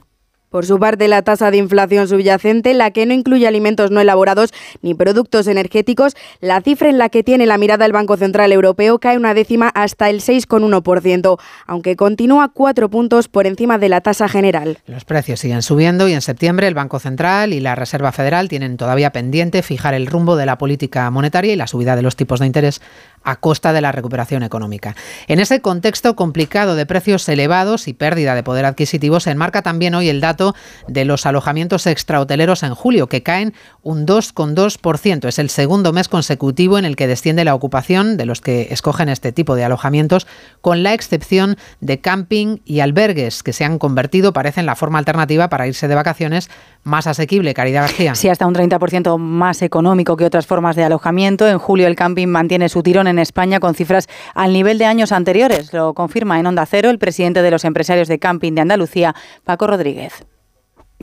Por 0.52 0.66
su 0.66 0.78
parte, 0.78 1.08
la 1.08 1.22
tasa 1.22 1.50
de 1.50 1.56
inflación 1.56 2.06
subyacente, 2.06 2.74
la 2.74 2.90
que 2.90 3.06
no 3.06 3.14
incluye 3.14 3.48
alimentos 3.48 3.90
no 3.90 4.02
elaborados 4.02 4.52
ni 4.82 4.92
productos 4.92 5.46
energéticos, 5.46 6.14
la 6.42 6.60
cifra 6.60 6.90
en 6.90 6.98
la 6.98 7.08
que 7.08 7.22
tiene 7.22 7.46
la 7.46 7.56
mirada 7.56 7.86
el 7.86 7.92
Banco 7.92 8.18
Central 8.18 8.52
Europeo 8.52 8.98
cae 8.98 9.16
una 9.16 9.32
décima 9.32 9.70
hasta 9.70 10.10
el 10.10 10.20
6,1%, 10.20 11.40
aunque 11.66 11.96
continúa 11.96 12.50
cuatro 12.52 12.90
puntos 12.90 13.28
por 13.28 13.46
encima 13.46 13.78
de 13.78 13.88
la 13.88 14.02
tasa 14.02 14.28
general. 14.28 14.76
Los 14.86 15.06
precios 15.06 15.40
siguen 15.40 15.62
subiendo 15.62 16.06
y 16.06 16.12
en 16.12 16.20
septiembre 16.20 16.66
el 16.66 16.74
Banco 16.74 16.98
Central 16.98 17.54
y 17.54 17.60
la 17.60 17.74
Reserva 17.74 18.12
Federal 18.12 18.50
tienen 18.50 18.76
todavía 18.76 19.10
pendiente 19.10 19.62
fijar 19.62 19.94
el 19.94 20.06
rumbo 20.06 20.36
de 20.36 20.44
la 20.44 20.58
política 20.58 21.10
monetaria 21.10 21.54
y 21.54 21.56
la 21.56 21.66
subida 21.66 21.96
de 21.96 22.02
los 22.02 22.14
tipos 22.14 22.40
de 22.40 22.46
interés 22.46 22.82
a 23.24 23.36
costa 23.36 23.72
de 23.72 23.80
la 23.80 23.92
recuperación 23.92 24.42
económica. 24.42 24.96
En 25.28 25.40
ese 25.40 25.60
contexto 25.60 26.16
complicado 26.16 26.74
de 26.74 26.86
precios 26.86 27.28
elevados 27.28 27.88
y 27.88 27.92
pérdida 27.92 28.34
de 28.34 28.42
poder 28.42 28.64
adquisitivo 28.64 29.20
se 29.20 29.30
enmarca 29.30 29.62
también 29.62 29.94
hoy 29.94 30.08
el 30.08 30.20
dato 30.20 30.54
de 30.88 31.04
los 31.04 31.26
alojamientos 31.26 31.86
extrahoteleros 31.86 32.62
en 32.62 32.74
julio, 32.74 33.08
que 33.08 33.22
caen 33.22 33.54
un 33.82 34.06
2,2%. 34.06 35.28
Es 35.28 35.38
el 35.38 35.50
segundo 35.50 35.92
mes 35.92 36.08
consecutivo 36.08 36.78
en 36.78 36.84
el 36.84 36.96
que 36.96 37.06
desciende 37.06 37.44
la 37.44 37.54
ocupación 37.54 38.16
de 38.16 38.26
los 38.26 38.40
que 38.40 38.68
escogen 38.70 39.08
este 39.08 39.32
tipo 39.32 39.54
de 39.54 39.64
alojamientos, 39.64 40.26
con 40.60 40.82
la 40.82 40.94
excepción 40.94 41.56
de 41.80 42.00
camping 42.00 42.58
y 42.64 42.80
albergues, 42.80 43.42
que 43.42 43.52
se 43.52 43.64
han 43.64 43.78
convertido, 43.78 44.32
parecen 44.32 44.66
la 44.66 44.76
forma 44.76 44.98
alternativa 44.98 45.48
para 45.48 45.66
irse 45.66 45.88
de 45.88 45.94
vacaciones 45.94 46.50
más 46.84 47.06
asequible. 47.06 47.54
Caridad 47.54 47.82
García. 47.82 48.14
Sí, 48.14 48.28
hasta 48.28 48.46
un 48.46 48.54
30% 48.54 49.18
más 49.18 49.62
económico 49.62 50.16
que 50.16 50.24
otras 50.24 50.46
formas 50.46 50.76
de 50.76 50.84
alojamiento. 50.84 51.48
En 51.48 51.58
julio 51.58 51.86
el 51.86 51.96
camping 51.96 52.28
mantiene 52.28 52.68
su 52.68 52.82
tirón 52.82 53.06
en 53.06 53.18
España 53.18 53.60
con 53.60 53.74
cifras 53.74 54.08
al 54.34 54.52
nivel 54.52 54.78
de 54.78 54.86
años 54.86 55.12
anteriores. 55.12 55.72
Lo 55.72 55.94
confirma 55.94 56.38
en 56.38 56.46
Onda 56.46 56.66
Cero 56.66 56.90
el 56.90 56.98
presidente 56.98 57.42
de 57.42 57.50
los 57.50 57.64
empresarios 57.64 58.08
de 58.08 58.18
camping 58.18 58.52
de 58.52 58.62
Andalucía, 58.62 59.14
Paco 59.44 59.66
Rodríguez. 59.66 60.26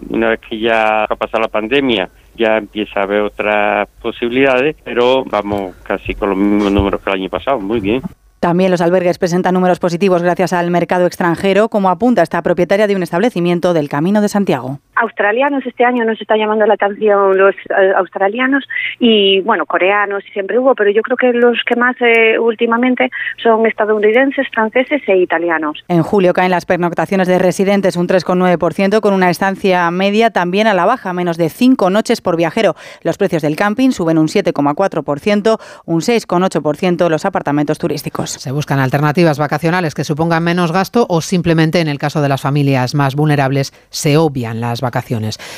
Una 0.10 0.30
vez 0.30 0.40
que 0.50 0.60
ya 0.60 1.04
ha 1.04 1.16
pasado 1.16 1.42
la 1.42 1.50
pandemia, 1.50 2.10
ya 2.38 2.58
empieza 2.58 3.02
a 3.02 3.04
haber 3.04 3.22
otras 3.22 3.88
posibilidades, 4.02 4.78
pero 4.84 5.26
vamos 5.26 5.76
casi 5.84 6.14
con 6.16 6.30
los 6.30 6.38
mismos 6.38 6.72
números 6.72 7.02
que 7.02 7.10
el 7.10 7.22
año 7.22 7.30
pasado. 7.30 7.60
Muy 7.60 7.82
bien. 7.82 8.02
También 8.40 8.72
los 8.72 8.80
albergues 8.80 9.18
presentan 9.18 9.54
números 9.54 9.80
positivos 9.80 10.24
gracias 10.24 10.54
al 10.54 10.72
mercado 10.72 11.06
extranjero, 11.06 11.68
como 11.68 11.90
apunta 11.90 12.22
esta 12.22 12.42
propietaria 12.42 12.88
de 12.88 12.96
un 12.96 13.04
establecimiento 13.04 13.74
del 13.74 13.90
Camino 13.90 14.22
de 14.22 14.30
Santiago. 14.30 14.80
Australianos, 15.00 15.66
este 15.66 15.86
año 15.86 16.04
nos 16.04 16.20
está 16.20 16.36
llamando 16.36 16.66
la 16.66 16.74
atención 16.74 17.38
los 17.38 17.56
eh, 17.56 17.94
australianos 17.96 18.68
y, 19.00 19.40
bueno, 19.42 19.66
coreanos 19.66 20.24
siempre 20.34 20.60
hubo, 20.60 20.76
pero 20.76 20.92
yo 20.92 21.02
creo 21.02 21.16
que 21.16 21.32
los 21.32 21.58
que 21.66 21.78
más 21.78 21.96
eh, 22.02 22.38
últimamente 22.38 23.10
son 23.42 23.66
estadounidenses, 23.66 24.46
franceses 24.54 25.02
e 25.08 25.18
italianos. 25.18 25.84
En 25.88 26.04
julio 26.04 26.34
caen 26.34 26.52
las 26.52 26.66
pernoctaciones 26.66 27.30
de 27.30 27.40
residentes 27.40 27.96
un 27.96 28.08
3,9%, 28.08 29.00
con 29.00 29.14
una 29.14 29.30
estancia 29.30 29.90
media 29.90 30.32
también 30.32 30.68
a 30.68 30.74
la 30.74 30.86
baja, 30.86 31.14
menos 31.14 31.38
de 31.38 31.50
5 31.50 31.90
noches 31.90 32.20
por 32.20 32.36
viajero. 32.36 32.76
Los 33.02 33.18
precios 33.18 33.42
del 33.42 33.56
camping 33.56 33.92
suben 33.92 34.18
un 34.18 34.28
7,4%, 34.28 35.60
un 35.86 36.02
6,8% 36.02 37.10
los 37.10 37.24
apartamentos 37.24 37.78
turísticos. 37.78 38.32
Se 38.32 38.52
buscan 38.52 38.80
alternativas 38.80 39.40
vacacionales 39.40 39.96
que 39.96 40.04
supongan 40.04 40.44
menos 40.44 40.74
gasto 40.74 41.06
o 41.08 41.22
simplemente 41.22 41.80
en 41.80 41.88
el 41.88 42.00
caso 42.00 42.22
de 42.22 42.28
las 42.28 42.42
familias 42.42 42.96
más 42.96 43.16
vulnerables 43.16 43.72
se 43.90 44.18
obvian 44.18 44.60
las 44.60 44.82
vacaciones. 44.82 44.89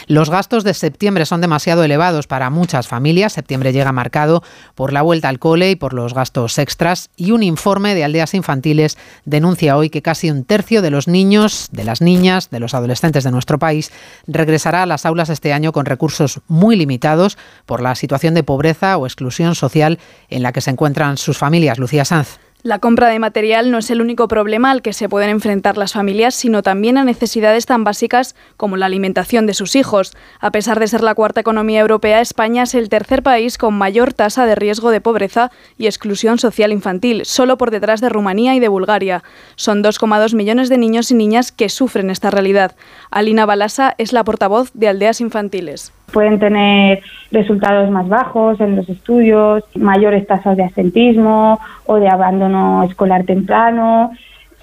Los 0.08 0.30
gastos 0.30 0.64
de 0.64 0.74
septiembre 0.74 1.26
son 1.26 1.42
demasiado 1.42 1.84
elevados 1.84 2.28
para 2.28 2.50
muchas 2.50 2.88
familias. 2.88 3.34
Septiembre 3.34 3.74
llega 3.74 3.92
marcado 3.92 4.44
por 4.76 4.94
la 4.94 5.02
vuelta 5.02 5.30
al 5.30 5.40
cole 5.40 5.72
y 5.72 5.76
por 5.76 5.94
los 5.94 6.14
gastos 6.14 6.58
extras 6.58 7.10
y 7.16 7.32
un 7.32 7.44
informe 7.44 7.96
de 7.96 8.04
aldeas 8.04 8.34
infantiles 8.34 8.98
denuncia 9.26 9.78
hoy 9.78 9.90
que 9.90 10.02
casi 10.02 10.32
un 10.32 10.44
tercio 10.44 10.82
de 10.82 10.92
los 10.92 11.08
niños, 11.08 11.70
de 11.72 11.84
las 11.84 12.02
niñas, 12.02 12.50
de 12.50 12.60
los 12.60 12.74
adolescentes 12.74 13.24
de 13.24 13.32
nuestro 13.32 13.60
país 13.60 13.92
regresará 14.28 14.84
a 14.84 14.86
las 14.86 15.06
aulas 15.06 15.30
este 15.30 15.54
año 15.54 15.72
con 15.72 15.86
recursos 15.86 16.42
muy 16.48 16.76
limitados 16.76 17.38
por 17.66 17.82
la 17.82 17.96
situación 17.96 18.34
de 18.34 18.44
pobreza 18.44 18.98
o 18.98 19.06
exclusión 19.06 19.56
social 19.56 20.00
en 20.30 20.44
la 20.44 20.52
que 20.52 20.62
se 20.62 20.72
encuentran 20.72 21.18
sus 21.18 21.38
familias. 21.38 21.80
Lucía 21.80 22.06
Sanz. 22.06 22.40
La 22.64 22.78
compra 22.78 23.10
de 23.10 23.18
material 23.18 23.72
no 23.72 23.80
es 23.80 23.90
el 23.90 24.02
único 24.02 24.28
problema 24.28 24.70
al 24.70 24.84
que 24.84 24.94
se 24.94 25.10
pueden 25.10 25.32
enfrentar 25.32 25.80
las 25.80 25.94
familias, 25.94 26.36
sino 26.36 26.62
también 26.62 27.00
a 27.00 27.04
necesidades 27.04 27.66
tan 27.66 27.84
básicas 27.84 28.36
como 28.56 28.78
la 28.78 28.86
alimentación 28.86 29.48
de 29.48 29.56
sus 29.56 29.76
hijos. 29.76 30.16
A 30.40 30.52
pesar 30.52 30.80
de 30.80 30.88
ser 30.88 31.02
la 31.02 31.16
cuarta 31.16 31.42
economía 31.42 31.80
europea, 31.80 32.22
España 32.22 32.62
es 32.62 32.76
el 32.76 32.88
tercer 32.88 33.24
país 33.24 33.58
con 33.58 33.74
mayor 33.74 34.14
tasa 34.14 34.46
de 34.46 34.54
riesgo 34.54 34.92
de 34.92 35.02
pobreza 35.02 35.52
y 35.80 35.88
exclusión 35.88 36.38
social 36.38 36.72
infantil, 36.72 37.24
solo 37.26 37.58
por 37.58 37.72
detrás 37.72 38.00
de 38.00 38.10
Rumanía 38.10 38.54
y 38.54 38.60
de 38.60 38.68
Bulgaria. 38.68 39.24
Son 39.56 39.84
2,2 39.84 40.36
millones 40.36 40.70
de 40.70 40.78
niños 40.78 41.10
y 41.10 41.16
niñas 41.16 41.52
que 41.52 41.68
sufren 41.68 42.12
esta 42.12 42.30
realidad. 42.30 42.76
Alina 43.10 43.48
Balasa 43.48 43.96
es 43.98 44.14
la 44.14 44.24
portavoz 44.24 44.70
de 44.76 44.88
Aldeas 44.88 45.20
Infantiles 45.20 45.94
pueden 46.12 46.40
tener 46.40 47.02
resultados 47.32 47.90
más 47.90 48.08
bajos 48.08 48.60
en 48.60 48.76
los 48.76 48.88
estudios, 48.90 49.64
mayores 49.76 50.28
tasas 50.28 50.58
de 50.58 50.64
asentismo 50.64 51.60
o 51.86 51.96
de 51.96 52.10
abandono 52.10 52.84
escolar 52.84 53.26
temprano 53.26 54.12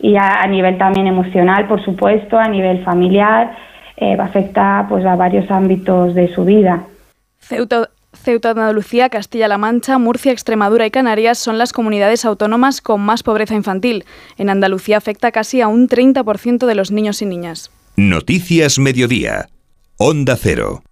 y 0.00 0.16
a, 0.16 0.46
nivel 0.46 0.78
también 0.78 1.06
emocional, 1.06 1.66
por 1.66 1.84
supuesto, 1.84 2.38
a 2.38 2.48
nivel 2.48 2.84
familiar, 2.84 3.56
eh, 3.96 4.16
va 4.16 4.24
a 4.24 4.26
afectar 4.28 4.88
pues, 4.88 5.04
a 5.04 5.16
varios 5.16 5.50
ámbitos 5.50 6.14
de 6.14 6.32
su 6.34 6.44
vida. 6.44 6.84
Ceuta, 7.40 7.88
Ceuta, 8.12 8.50
Andalucía, 8.50 9.08
Castilla-La 9.08 9.58
Mancha, 9.58 9.98
Murcia, 9.98 10.32
Extremadura 10.32 10.87
y 10.87 10.90
Canarias 10.90 11.38
son 11.38 11.58
las 11.58 11.72
comunidades 11.72 12.24
autónomas 12.24 12.80
con 12.80 13.00
más 13.00 13.22
pobreza 13.22 13.54
infantil. 13.54 14.04
En 14.37 14.50
Andalucía 14.50 14.96
afecta 14.96 15.32
casi 15.32 15.61
a 15.61 15.68
un 15.68 15.88
30% 15.88 16.66
de 16.66 16.74
los 16.74 16.90
niños 16.90 17.22
y 17.22 17.26
niñas. 17.26 17.70
Noticias 17.96 18.78
Mediodía. 18.78 19.48
Onda 19.96 20.37
Cero. 20.37 20.82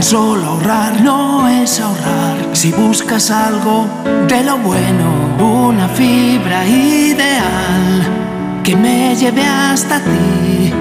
Tan 0.00 0.08
solo 0.08 0.46
ahorrar 0.46 1.02
no 1.02 1.46
es 1.46 1.78
ahorrar. 1.78 2.56
Si 2.56 2.72
buscas 2.72 3.30
algo 3.30 3.86
de 4.26 4.42
lo 4.44 4.56
bueno, 4.56 5.36
una 5.38 5.90
fibra 5.90 6.66
ideal 6.66 8.62
que 8.64 8.76
me 8.76 9.14
lleve 9.14 9.44
hasta 9.44 10.02
ti, 10.02 10.72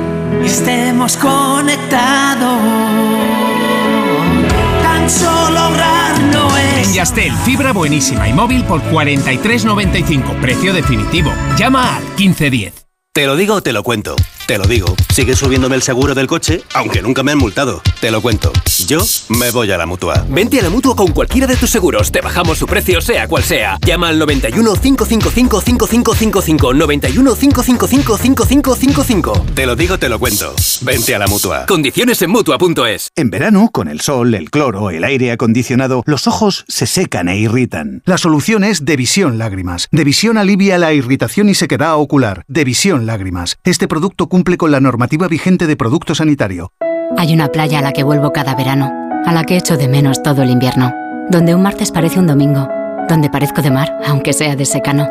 estemos 0.41 1.17
conectados. 1.17 2.61
Tan 4.83 5.09
solo 5.09 5.59
ahorrar 5.59 6.17
no 6.31 6.55
es. 6.55 6.87
En 6.87 6.93
Yastel, 6.93 7.33
fibra 7.43 7.73
buenísima 7.73 8.25
y 8.29 8.31
móvil 8.31 8.63
por 8.63 8.81
43.95, 8.83 10.39
precio 10.39 10.71
definitivo. 10.71 11.33
Llama 11.57 11.97
al 11.97 12.03
1510. 12.15 12.87
Te 13.11 13.25
lo 13.25 13.35
digo, 13.35 13.61
te 13.61 13.73
lo 13.73 13.83
cuento. 13.83 14.15
Te 14.49 14.57
lo 14.57 14.65
digo. 14.65 14.95
Sigue 15.13 15.35
subiéndome 15.35 15.75
el 15.75 15.83
seguro 15.83 16.15
del 16.15 16.25
coche, 16.25 16.63
aunque 16.73 17.03
nunca 17.03 17.21
me 17.21 17.31
han 17.31 17.37
multado. 17.37 17.83
Te 18.01 18.09
lo 18.09 18.19
cuento. 18.19 18.51
Yo 18.87 18.99
me 19.27 19.51
voy 19.51 19.71
a 19.71 19.77
la 19.77 19.85
mutua. 19.85 20.25
Vente 20.27 20.59
a 20.59 20.63
la 20.63 20.71
mutua 20.71 20.95
con 20.95 21.11
cualquiera 21.11 21.45
de 21.45 21.55
tus 21.55 21.69
seguros. 21.69 22.11
Te 22.11 22.19
bajamos 22.19 22.57
su 22.57 22.65
precio, 22.65 22.99
sea 22.99 23.27
cual 23.27 23.43
sea. 23.43 23.77
Llama 23.85 24.07
al 24.07 24.17
91 24.17 24.73
555 24.73 25.61
5555. 25.61 26.73
91 26.73 27.35
555 27.35 28.17
5555. 28.17 29.45
Te 29.53 29.67
lo 29.67 29.75
digo, 29.75 29.99
te 29.99 30.09
lo 30.09 30.17
cuento. 30.17 30.55
Vente 30.81 31.13
a 31.13 31.19
la 31.19 31.27
mutua. 31.27 31.67
Condiciones 31.67 32.19
en 32.23 32.31
mutua.es. 32.31 33.11
En 33.15 33.29
verano, 33.29 33.69
con 33.71 33.87
el 33.87 34.01
sol, 34.01 34.33
el 34.33 34.49
cloro, 34.49 34.89
el 34.89 35.03
aire 35.03 35.31
acondicionado, 35.31 36.01
los 36.07 36.25
ojos 36.25 36.65
se 36.67 36.87
secan 36.87 37.29
e 37.29 37.37
irritan. 37.37 38.01
La 38.03 38.17
solución 38.17 38.63
es 38.63 38.83
Devisión 38.83 39.37
Lágrimas. 39.37 39.89
Devisión 39.91 40.39
alivia 40.39 40.79
la 40.79 40.91
irritación 40.91 41.49
y 41.49 41.53
sequedad 41.53 41.97
ocular. 41.97 42.45
Devisión 42.47 43.05
Lágrimas. 43.05 43.59
Este 43.63 43.87
producto 43.87 44.27
cumple 44.27 44.38
con 44.43 44.71
la 44.71 44.79
normativa 44.79 45.27
vigente 45.27 45.67
de 45.67 45.75
producto 45.75 46.15
sanitario. 46.15 46.71
Hay 47.17 47.33
una 47.33 47.49
playa 47.49 47.79
a 47.79 47.81
la 47.81 47.91
que 47.91 48.03
vuelvo 48.03 48.31
cada 48.31 48.55
verano, 48.55 48.91
a 49.25 49.33
la 49.33 49.43
que 49.43 49.57
echo 49.57 49.77
de 49.77 49.87
menos 49.87 50.23
todo 50.23 50.43
el 50.43 50.49
invierno, 50.49 50.93
donde 51.29 51.53
un 51.53 51.61
martes 51.61 51.91
parece 51.91 52.19
un 52.19 52.27
domingo, 52.27 52.67
donde 53.07 53.29
parezco 53.29 53.61
de 53.61 53.71
mar, 53.71 53.99
aunque 54.07 54.33
sea 54.33 54.55
de 54.55 54.65
secano. 54.65 55.07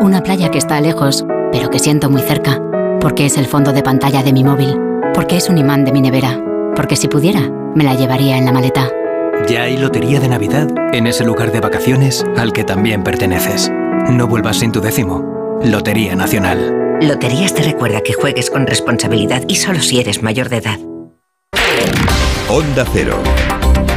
Una 0.00 0.22
playa 0.22 0.50
que 0.50 0.58
está 0.58 0.80
lejos, 0.80 1.24
pero 1.52 1.70
que 1.70 1.78
siento 1.78 2.10
muy 2.10 2.22
cerca, 2.22 2.60
porque 3.00 3.26
es 3.26 3.38
el 3.38 3.46
fondo 3.46 3.72
de 3.72 3.82
pantalla 3.82 4.22
de 4.22 4.32
mi 4.32 4.42
móvil, 4.42 4.76
porque 5.14 5.36
es 5.36 5.48
un 5.48 5.58
imán 5.58 5.84
de 5.84 5.92
mi 5.92 6.00
nevera, 6.00 6.40
porque 6.74 6.96
si 6.96 7.08
pudiera, 7.08 7.48
me 7.74 7.84
la 7.84 7.94
llevaría 7.94 8.36
en 8.36 8.44
la 8.44 8.52
maleta. 8.52 8.88
Ya 9.48 9.62
hay 9.62 9.76
lotería 9.76 10.20
de 10.20 10.28
Navidad 10.28 10.68
en 10.92 11.06
ese 11.06 11.24
lugar 11.24 11.52
de 11.52 11.60
vacaciones 11.60 12.24
al 12.36 12.52
que 12.52 12.64
también 12.64 13.02
perteneces. 13.02 13.70
No 14.10 14.26
vuelvas 14.26 14.58
sin 14.58 14.72
tu 14.72 14.80
décimo. 14.80 15.60
Lotería 15.64 16.14
Nacional. 16.16 16.91
Loterías 17.02 17.52
te 17.52 17.62
recuerda 17.62 18.00
que 18.02 18.12
juegues 18.12 18.48
con 18.48 18.64
responsabilidad 18.64 19.42
y 19.48 19.56
solo 19.56 19.80
si 19.80 19.98
eres 19.98 20.22
mayor 20.22 20.48
de 20.48 20.58
edad. 20.58 20.78
Onda 22.48 22.86
Cero. 22.92 23.20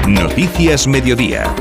Noticias 0.07 0.87
Mediodía. 0.87 1.53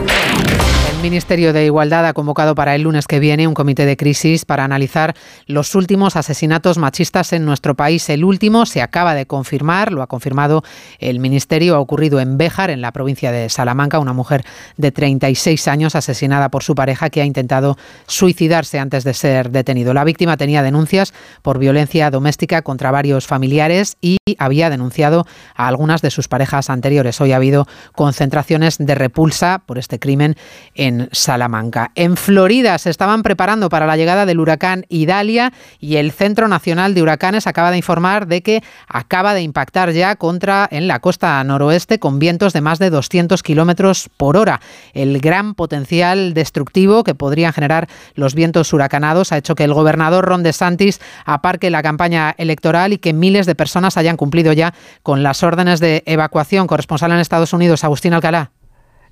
Ministerio 1.04 1.52
de 1.52 1.66
Igualdad 1.66 2.06
ha 2.06 2.14
convocado 2.14 2.54
para 2.54 2.74
el 2.74 2.80
lunes 2.80 3.06
que 3.06 3.18
viene 3.18 3.46
un 3.46 3.52
comité 3.52 3.84
de 3.84 3.94
crisis 3.94 4.46
para 4.46 4.64
analizar 4.64 5.14
los 5.46 5.74
últimos 5.74 6.16
asesinatos 6.16 6.78
machistas 6.78 7.34
en 7.34 7.44
nuestro 7.44 7.74
país. 7.74 8.08
El 8.08 8.24
último 8.24 8.64
se 8.64 8.80
acaba 8.80 9.14
de 9.14 9.26
confirmar, 9.26 9.92
lo 9.92 10.00
ha 10.00 10.06
confirmado 10.06 10.64
el 11.00 11.20
Ministerio, 11.20 11.74
ha 11.74 11.80
ocurrido 11.80 12.20
en 12.20 12.38
Béjar, 12.38 12.70
en 12.70 12.80
la 12.80 12.90
provincia 12.90 13.32
de 13.32 13.50
Salamanca, 13.50 13.98
una 13.98 14.14
mujer 14.14 14.46
de 14.78 14.92
36 14.92 15.68
años 15.68 15.94
asesinada 15.94 16.48
por 16.48 16.62
su 16.62 16.74
pareja 16.74 17.10
que 17.10 17.20
ha 17.20 17.26
intentado 17.26 17.76
suicidarse 18.06 18.78
antes 18.78 19.04
de 19.04 19.12
ser 19.12 19.50
detenido. 19.50 19.92
La 19.92 20.04
víctima 20.04 20.38
tenía 20.38 20.62
denuncias 20.62 21.12
por 21.42 21.58
violencia 21.58 22.10
doméstica 22.10 22.62
contra 22.62 22.90
varios 22.90 23.26
familiares 23.26 23.98
y 24.00 24.16
había 24.38 24.70
denunciado 24.70 25.26
a 25.54 25.68
algunas 25.68 26.00
de 26.00 26.10
sus 26.10 26.28
parejas 26.28 26.70
anteriores. 26.70 27.20
Hoy 27.20 27.32
ha 27.32 27.36
habido 27.36 27.66
concentraciones 27.92 28.78
de 28.78 28.94
repulsa 28.94 29.62
por 29.66 29.76
este 29.76 29.98
crimen 29.98 30.36
en 30.74 30.93
Salamanca. 31.12 31.90
En 31.94 32.16
Florida 32.16 32.78
se 32.78 32.90
estaban 32.90 33.22
preparando 33.22 33.68
para 33.68 33.86
la 33.86 33.96
llegada 33.96 34.26
del 34.26 34.40
huracán 34.40 34.86
Idalia 34.88 35.52
y 35.78 35.96
el 35.96 36.12
Centro 36.12 36.48
Nacional 36.48 36.94
de 36.94 37.02
Huracanes 37.02 37.46
acaba 37.46 37.70
de 37.70 37.76
informar 37.76 38.26
de 38.26 38.42
que 38.42 38.62
acaba 38.88 39.34
de 39.34 39.42
impactar 39.42 39.92
ya 39.92 40.16
contra 40.16 40.68
en 40.70 40.88
la 40.88 41.00
costa 41.00 41.42
noroeste 41.44 41.98
con 41.98 42.18
vientos 42.18 42.52
de 42.52 42.60
más 42.60 42.78
de 42.78 42.90
200 42.90 43.42
kilómetros 43.42 44.10
por 44.16 44.36
hora. 44.36 44.60
El 44.92 45.20
gran 45.20 45.54
potencial 45.54 46.34
destructivo 46.34 47.04
que 47.04 47.14
podrían 47.14 47.52
generar 47.52 47.88
los 48.14 48.34
vientos 48.34 48.72
huracanados 48.72 49.32
ha 49.32 49.38
hecho 49.38 49.54
que 49.54 49.64
el 49.64 49.74
gobernador 49.74 50.24
Ron 50.24 50.42
DeSantis 50.42 51.00
aparque 51.24 51.70
la 51.70 51.82
campaña 51.82 52.34
electoral 52.38 52.92
y 52.92 52.98
que 52.98 53.12
miles 53.12 53.46
de 53.46 53.54
personas 53.54 53.96
hayan 53.96 54.16
cumplido 54.16 54.52
ya 54.52 54.74
con 55.02 55.22
las 55.22 55.42
órdenes 55.42 55.80
de 55.80 56.02
evacuación. 56.06 56.66
Corresponsal 56.66 57.12
en 57.12 57.18
Estados 57.18 57.52
Unidos, 57.52 57.84
Agustín 57.84 58.14
Alcalá. 58.14 58.50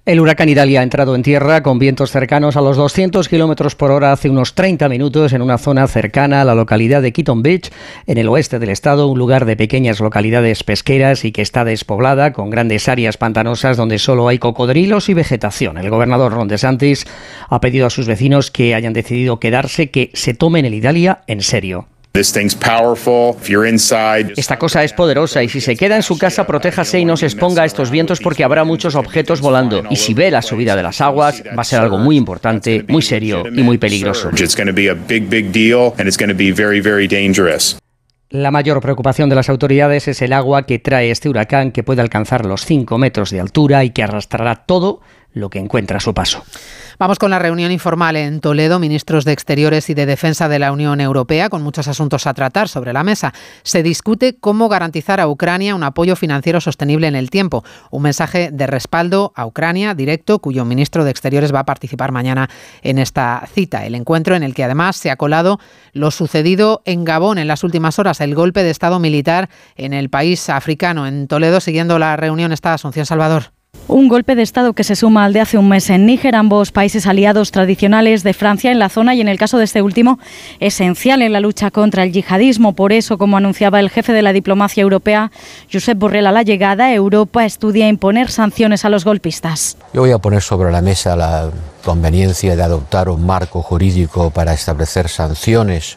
El 0.05 0.19
huracán 0.19 0.49
Idalia 0.49 0.81
ha 0.81 0.83
entrado 0.83 1.15
en 1.15 1.23
tierra 1.23 1.63
con 1.63 1.79
vientos 1.79 2.11
cercanos 2.11 2.57
a 2.57 2.61
los 2.61 2.77
200 2.77 3.29
kilómetros 3.29 3.77
por 3.77 3.93
hora 3.93 4.11
hace 4.11 4.29
unos 4.29 4.57
30 4.57 4.89
minutos 4.89 5.33
en 5.33 5.43
una 5.43 5.59
zona 5.59 5.87
cercana 5.87 6.41
a 6.41 6.45
la 6.45 6.57
localidad 6.57 7.03
de 7.03 7.13
Keaton 7.13 7.45
Beach, 7.45 7.71
en 8.09 8.19
el 8.19 8.27
oeste 8.27 8.59
del 8.59 8.71
estado, 8.71 9.07
un 9.07 9.17
lugar 9.17 9.45
de 9.45 9.57
pequeñas 9.57 10.01
localidades 10.01 10.65
pesqueras 10.65 11.25
y 11.25 11.31
que 11.31 11.43
está 11.43 11.65
despoblada 11.65 12.33
con 12.33 12.51
grandes 12.51 12.89
áreas 12.89 13.17
pantanosas 13.17 13.77
donde 13.77 14.01
solo 14.01 14.27
hay 14.27 14.41
cocodrilos 14.41 15.09
y 15.09 15.15
vegetación. 15.15 15.79
El 15.79 15.89
gobernador 15.89 16.33
Ron 16.33 16.49
DeSantis 16.49 17.07
ha 17.49 17.61
pedido 17.61 17.87
a 17.87 17.91
sus 17.91 18.09
vecinos 18.09 18.51
que 18.51 18.75
hayan 18.75 18.95
decidido 18.95 19.39
quedarse 19.39 19.93
que 19.93 20.11
se 20.15 20.35
tomen 20.35 20.65
el 20.65 20.75
Idalia 20.75 21.21
en 21.29 21.43
serio. 21.43 21.87
Esta 24.37 24.59
cosa 24.59 24.85
es 24.85 24.93
poderosa 24.93 25.43
y 25.43 25.49
si 25.49 25.63
se 25.63 25.77
queda 25.77 25.97
en 25.97 26.03
su 26.03 26.19
casa, 26.19 26.47
protéjase 26.47 26.99
y 26.99 27.07
no 27.07 27.17
se 27.17 27.25
exponga 27.25 27.63
a 27.63 27.65
estos 27.65 27.91
vientos 27.91 28.21
porque 28.21 28.45
habrá 28.45 28.65
muchos 28.65 28.97
objetos 28.97 29.41
volando. 29.41 29.83
Y 29.89 29.97
si 29.97 30.13
ve 30.13 30.31
la 30.31 30.43
subida 30.43 30.77
de 30.77 30.83
las 30.83 31.01
aguas, 31.01 31.43
va 31.57 31.63
a 31.63 31.65
ser 31.65 31.81
algo 31.81 31.97
muy 31.97 32.19
importante, 32.19 32.85
muy 32.87 33.01
serio 33.01 33.45
y 33.51 33.63
muy 33.63 33.79
peligroso. 33.79 34.31
La 38.29 38.51
mayor 38.51 38.81
preocupación 38.81 39.29
de 39.29 39.37
las 39.37 39.51
autoridades 39.51 40.09
es 40.09 40.23
el 40.23 40.33
agua 40.33 40.65
que 40.65 40.79
trae 40.79 41.11
este 41.11 41.29
huracán 41.29 41.71
que 41.71 41.83
puede 41.83 42.01
alcanzar 42.01 42.47
los 42.47 42.65
5 42.65 42.97
metros 42.97 43.31
de 43.31 43.41
altura 43.41 43.85
y 43.85 43.91
que 43.91 44.03
arrastrará 44.03 44.65
todo 44.65 45.01
lo 45.33 45.51
que 45.51 45.59
encuentra 45.59 45.99
a 45.99 46.01
su 46.01 46.15
paso. 46.15 46.43
Vamos 46.99 47.19
con 47.19 47.31
la 47.31 47.39
reunión 47.39 47.73
informal 47.73 48.17
en 48.17 48.41
Toledo, 48.41 48.79
ministros 48.79 49.25
de 49.25 49.33
Exteriores 49.33 49.91
y 49.91 49.95
de 49.95 50.07
Defensa 50.07 50.49
de 50.49 50.59
la 50.59 50.73
Unión 50.73 51.01
Europea, 51.01 51.49
con 51.49 51.63
muchos 51.63 51.89
asuntos 51.89 52.27
a 52.27 52.35
tratar 52.35 52.69
sobre 52.69 52.93
la 52.93 53.03
mesa. 53.03 53.33
Se 53.63 53.83
discute 53.83 54.37
cómo 54.39 54.69
garantizar 54.69 55.21
a 55.21 55.29
Ucrania 55.29 55.75
un 55.75 55.83
apoyo 55.83 56.17
financiero 56.17 56.61
sostenible 56.61 57.07
en 57.07 57.17
el 57.17 57.31
tiempo. 57.31 57.65
Un 57.91 58.03
mensaje 58.03 58.51
de 58.53 58.67
respaldo 58.67 59.33
a 59.35 59.47
Ucrania 59.47 59.95
directo, 59.95 60.39
cuyo 60.39 60.65
ministro 60.65 61.05
de 61.05 61.11
Exteriores 61.11 61.55
va 61.55 61.61
a 61.61 61.67
participar 61.67 62.13
mañana 62.13 62.49
en 62.83 62.99
esta 62.99 63.49
cita. 63.53 63.85
El 63.87 63.95
encuentro 63.95 64.37
en 64.37 64.43
el 64.43 64.55
que 64.55 64.65
además 64.65 64.97
se 64.97 65.11
ha 65.11 65.17
colado 65.17 65.59
lo 65.93 66.11
sucedido 66.11 66.83
en 66.85 67.05
Gabón 67.05 67.39
en 67.39 67.49
las 67.49 67.65
últimas 67.65 67.99
horas, 67.99 68.21
el 68.21 68.35
golpe 68.35 68.63
de 68.63 68.71
Estado 68.71 68.99
militar 68.99 69.49
en 69.77 69.93
el 69.93 70.11
país 70.11 70.49
africano. 70.51 71.07
En 71.07 71.27
Toledo, 71.27 71.61
siguiendo 71.61 71.99
la 71.99 72.17
reunión, 72.17 72.53
está 72.53 72.75
Asunción 72.75 73.07
Salvador. 73.07 73.62
Un 73.93 74.09
golpe 74.09 74.35
de 74.35 74.43
Estado 74.43 74.73
que 74.73 74.85
se 74.85 74.97
suma 74.97 75.27
al 75.27 75.35
de 75.35 75.41
hace 75.41 75.59
un 75.59 75.69
mes 75.69 75.91
en 75.91 76.07
Níger, 76.07 76.35
ambos 76.35 76.73
países 76.73 77.07
aliados 77.07 77.51
tradicionales 77.51 78.23
de 78.23 78.33
Francia 78.33 78.73
en 78.73 78.79
la 78.79 78.89
zona 78.89 79.15
y 79.15 79.21
en 79.21 79.29
el 79.29 79.37
caso 79.37 79.59
de 79.59 79.65
este 79.65 79.83
último, 79.83 80.19
esencial 80.61 81.21
en 81.21 81.35
la 81.35 81.41
lucha 81.41 81.71
contra 81.71 82.03
el 82.03 82.11
yihadismo. 82.11 82.73
Por 82.73 82.95
eso, 82.95 83.19
como 83.19 83.37
anunciaba 83.37 83.81
el 83.81 83.91
jefe 83.91 84.15
de 84.15 84.23
la 84.23 84.33
diplomacia 84.33 84.81
europea, 84.81 85.31
Josep 85.71 85.99
Borrell, 85.99 86.27
a 86.27 86.33
la 86.33 86.43
llegada, 86.43 86.95
Europa 86.95 87.45
estudia 87.45 87.87
imponer 87.87 88.31
sanciones 88.31 88.87
a 88.87 88.89
los 88.89 89.05
golpistas. 89.05 89.77
Yo 89.93 90.01
voy 90.01 90.13
a 90.13 90.19
poner 90.19 90.41
sobre 90.41 90.73
la 90.73 90.81
mesa 90.81 91.15
la 91.15 91.51
conveniencia 91.85 92.57
de 92.57 92.63
adoptar 92.63 93.11
un 93.11 93.27
marco 93.27 93.61
jurídico 93.61 94.31
para 94.31 94.55
establecer 94.55 95.11
sanciones 95.11 95.97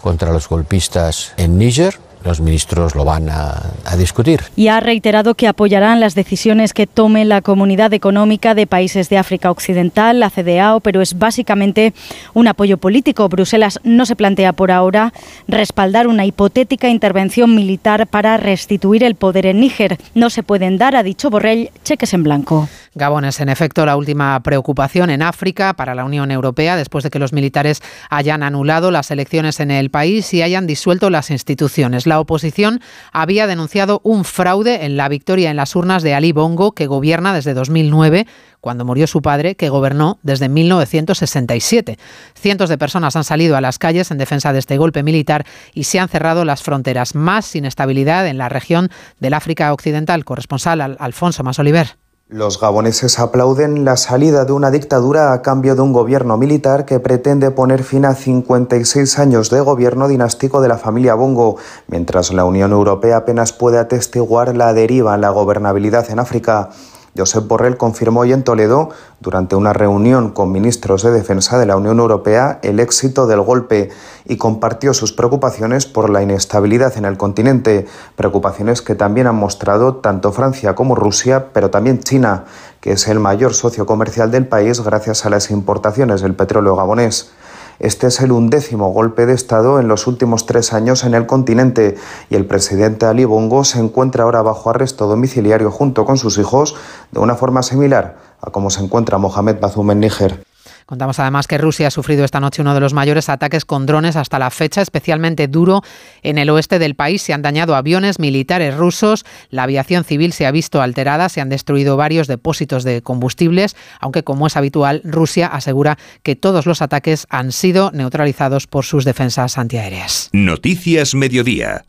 contra 0.00 0.32
los 0.32 0.48
golpistas 0.48 1.34
en 1.36 1.58
Níger 1.58 2.03
los 2.24 2.40
ministros 2.40 2.94
lo 2.94 3.04
van 3.04 3.28
a, 3.28 3.60
discutir. 3.96 4.40
Y 4.56 4.68
ha 4.68 4.80
reiterado 4.80 5.34
que 5.34 5.46
apoyarán 5.46 6.00
las 6.00 6.16
decisiones 6.16 6.72
que 6.72 6.88
tome 6.88 7.24
la 7.24 7.42
Comunidad 7.42 7.92
Económica 7.92 8.54
de 8.54 8.66
Países 8.66 9.08
de 9.08 9.18
África 9.18 9.50
Occidental, 9.52 10.18
la 10.18 10.30
CDAO, 10.30 10.80
pero 10.80 11.00
es 11.00 11.16
básicamente 11.16 11.94
un 12.32 12.48
apoyo 12.48 12.78
político. 12.78 13.28
Bruselas 13.28 13.78
no 13.84 14.04
se 14.04 14.16
plantea 14.16 14.52
por 14.52 14.72
ahora 14.72 15.12
respaldar 15.46 16.08
una 16.08 16.26
hipotética 16.26 16.88
intervención 16.88 17.54
militar 17.54 18.08
para 18.08 18.36
restituir 18.36 19.04
el 19.04 19.14
poder 19.14 19.46
en 19.46 19.60
Níger. 19.60 19.98
No 20.14 20.28
se 20.28 20.42
pueden 20.42 20.76
dar, 20.76 20.96
ha 20.96 21.04
dicho 21.04 21.30
Borrell, 21.30 21.70
cheques 21.84 22.14
en 22.14 22.24
blanco. 22.24 22.68
Gabón 22.94 23.24
es 23.24 23.40
en 23.40 23.48
efecto 23.48 23.84
la 23.84 23.96
última 23.96 24.40
preocupación 24.42 25.10
en 25.10 25.22
África 25.22 25.74
para 25.74 25.94
la 25.94 26.04
Unión 26.04 26.30
Europea 26.30 26.76
después 26.76 27.02
de 27.02 27.10
que 27.10 27.18
los 27.18 27.32
militares 27.32 27.82
hayan 28.08 28.42
anulado 28.42 28.90
las 28.90 29.10
elecciones 29.10 29.58
en 29.58 29.70
el 29.70 29.90
país 29.90 30.32
y 30.32 30.42
hayan 30.42 30.66
disuelto 30.66 31.10
las 31.10 31.30
instituciones. 31.30 32.06
La 32.06 32.20
oposición 32.20 32.80
había 33.12 33.46
denunciado 33.46 34.00
un 34.04 34.24
fraude 34.24 34.84
en 34.84 34.96
la 34.96 35.08
victoria 35.08 35.50
en 35.50 35.56
las 35.56 35.74
urnas 35.74 36.02
de 36.02 36.14
Ali 36.14 36.32
Bongo, 36.32 36.72
que 36.72 36.86
gobierna 36.86 37.34
desde 37.34 37.54
2009 37.54 38.26
cuando 38.60 38.84
murió 38.84 39.06
su 39.06 39.20
padre, 39.20 39.56
que 39.56 39.68
gobernó 39.68 40.18
desde 40.22 40.48
1967. 40.48 41.98
Cientos 42.34 42.70
de 42.70 42.78
personas 42.78 43.14
han 43.14 43.24
salido 43.24 43.56
a 43.56 43.60
las 43.60 43.78
calles 43.78 44.10
en 44.10 44.18
defensa 44.18 44.54
de 44.54 44.60
este 44.60 44.78
golpe 44.78 45.02
militar 45.02 45.44
y 45.74 45.84
se 45.84 45.98
han 45.98 46.08
cerrado 46.08 46.46
las 46.46 46.62
fronteras. 46.62 47.14
Más 47.14 47.54
inestabilidad 47.56 48.26
en 48.26 48.38
la 48.38 48.48
región 48.48 48.88
del 49.20 49.34
África 49.34 49.72
Occidental. 49.72 50.24
Corresponsal 50.24 50.96
Alfonso 50.98 51.42
Masoliver. 51.44 52.03
Los 52.28 52.58
gaboneses 52.58 53.18
aplauden 53.18 53.84
la 53.84 53.98
salida 53.98 54.46
de 54.46 54.54
una 54.54 54.70
dictadura 54.70 55.34
a 55.34 55.42
cambio 55.42 55.74
de 55.74 55.82
un 55.82 55.92
gobierno 55.92 56.38
militar 56.38 56.86
que 56.86 56.98
pretende 56.98 57.50
poner 57.50 57.84
fin 57.84 58.06
a 58.06 58.14
56 58.14 59.18
años 59.18 59.50
de 59.50 59.60
gobierno 59.60 60.08
dinástico 60.08 60.62
de 60.62 60.68
la 60.68 60.78
familia 60.78 61.16
Bongo, 61.16 61.58
mientras 61.86 62.32
la 62.32 62.46
Unión 62.46 62.72
Europea 62.72 63.18
apenas 63.18 63.52
puede 63.52 63.78
atestiguar 63.78 64.56
la 64.56 64.72
deriva 64.72 65.14
en 65.14 65.20
la 65.20 65.28
gobernabilidad 65.28 66.10
en 66.10 66.18
África. 66.18 66.70
Josep 67.16 67.46
Borrell 67.46 67.76
confirmó 67.76 68.20
hoy 68.20 68.32
en 68.32 68.42
Toledo, 68.42 68.88
durante 69.20 69.54
una 69.54 69.72
reunión 69.72 70.30
con 70.30 70.50
ministros 70.50 71.02
de 71.02 71.12
Defensa 71.12 71.58
de 71.58 71.66
la 71.66 71.76
Unión 71.76 72.00
Europea, 72.00 72.58
el 72.62 72.80
éxito 72.80 73.26
del 73.26 73.40
golpe 73.40 73.90
y 74.24 74.36
compartió 74.36 74.92
sus 74.94 75.12
preocupaciones 75.12 75.86
por 75.86 76.10
la 76.10 76.22
inestabilidad 76.22 76.96
en 76.96 77.04
el 77.04 77.16
continente, 77.16 77.86
preocupaciones 78.16 78.82
que 78.82 78.96
también 78.96 79.28
han 79.28 79.36
mostrado 79.36 79.96
tanto 79.96 80.32
Francia 80.32 80.74
como 80.74 80.96
Rusia, 80.96 81.50
pero 81.52 81.70
también 81.70 82.00
China, 82.00 82.46
que 82.80 82.92
es 82.92 83.06
el 83.06 83.20
mayor 83.20 83.54
socio 83.54 83.86
comercial 83.86 84.30
del 84.30 84.48
país 84.48 84.80
gracias 84.80 85.24
a 85.24 85.30
las 85.30 85.50
importaciones 85.50 86.20
del 86.20 86.34
petróleo 86.34 86.74
gabonés. 86.74 87.30
Este 87.78 88.06
es 88.06 88.20
el 88.20 88.32
undécimo 88.32 88.92
golpe 88.92 89.26
de 89.26 89.34
Estado 89.34 89.80
en 89.80 89.88
los 89.88 90.06
últimos 90.06 90.46
tres 90.46 90.72
años 90.72 91.04
en 91.04 91.14
el 91.14 91.26
continente 91.26 91.96
y 92.30 92.36
el 92.36 92.46
presidente 92.46 93.06
Ali 93.06 93.24
Bongo 93.24 93.64
se 93.64 93.80
encuentra 93.80 94.24
ahora 94.24 94.42
bajo 94.42 94.70
arresto 94.70 95.06
domiciliario 95.06 95.70
junto 95.70 96.04
con 96.04 96.16
sus 96.16 96.38
hijos 96.38 96.76
de 97.10 97.20
una 97.20 97.34
forma 97.34 97.62
similar 97.62 98.16
a 98.40 98.50
como 98.50 98.70
se 98.70 98.82
encuentra 98.82 99.18
Mohamed 99.18 99.58
Bazoum 99.60 99.90
en 99.90 100.00
Níger. 100.00 100.53
Contamos 100.86 101.18
además 101.18 101.46
que 101.46 101.58
Rusia 101.58 101.88
ha 101.88 101.90
sufrido 101.90 102.24
esta 102.24 102.40
noche 102.40 102.62
uno 102.62 102.74
de 102.74 102.80
los 102.80 102.92
mayores 102.92 103.28
ataques 103.28 103.64
con 103.64 103.86
drones 103.86 104.16
hasta 104.16 104.38
la 104.38 104.50
fecha, 104.50 104.82
especialmente 104.82 105.48
duro 105.48 105.82
en 106.22 106.38
el 106.38 106.50
oeste 106.50 106.78
del 106.78 106.94
país. 106.94 107.22
Se 107.22 107.32
han 107.32 107.42
dañado 107.42 107.74
aviones 107.74 108.18
militares 108.18 108.76
rusos, 108.76 109.24
la 109.50 109.64
aviación 109.64 110.04
civil 110.04 110.32
se 110.32 110.46
ha 110.46 110.50
visto 110.50 110.82
alterada, 110.82 111.28
se 111.28 111.40
han 111.40 111.48
destruido 111.48 111.96
varios 111.96 112.26
depósitos 112.26 112.84
de 112.84 113.02
combustibles, 113.02 113.76
aunque 114.00 114.22
como 114.22 114.46
es 114.46 114.56
habitual, 114.56 115.00
Rusia 115.04 115.46
asegura 115.46 115.98
que 116.22 116.36
todos 116.36 116.66
los 116.66 116.82
ataques 116.82 117.26
han 117.30 117.52
sido 117.52 117.90
neutralizados 117.92 118.66
por 118.66 118.84
sus 118.84 119.04
defensas 119.04 119.58
antiaéreas. 119.58 120.28
Noticias 120.32 121.14
Mediodía. 121.14 121.84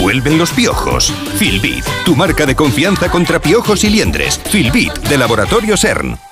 Vuelven 0.00 0.38
los 0.38 0.50
piojos. 0.50 1.12
Filbit, 1.36 1.84
tu 2.04 2.16
marca 2.16 2.46
de 2.46 2.56
confianza 2.56 3.10
contra 3.10 3.40
piojos 3.40 3.84
y 3.84 3.90
liendres. 3.90 4.40
Filbit, 4.50 4.92
de 5.08 5.18
Laboratorio 5.18 5.76
CERN. 5.76 6.31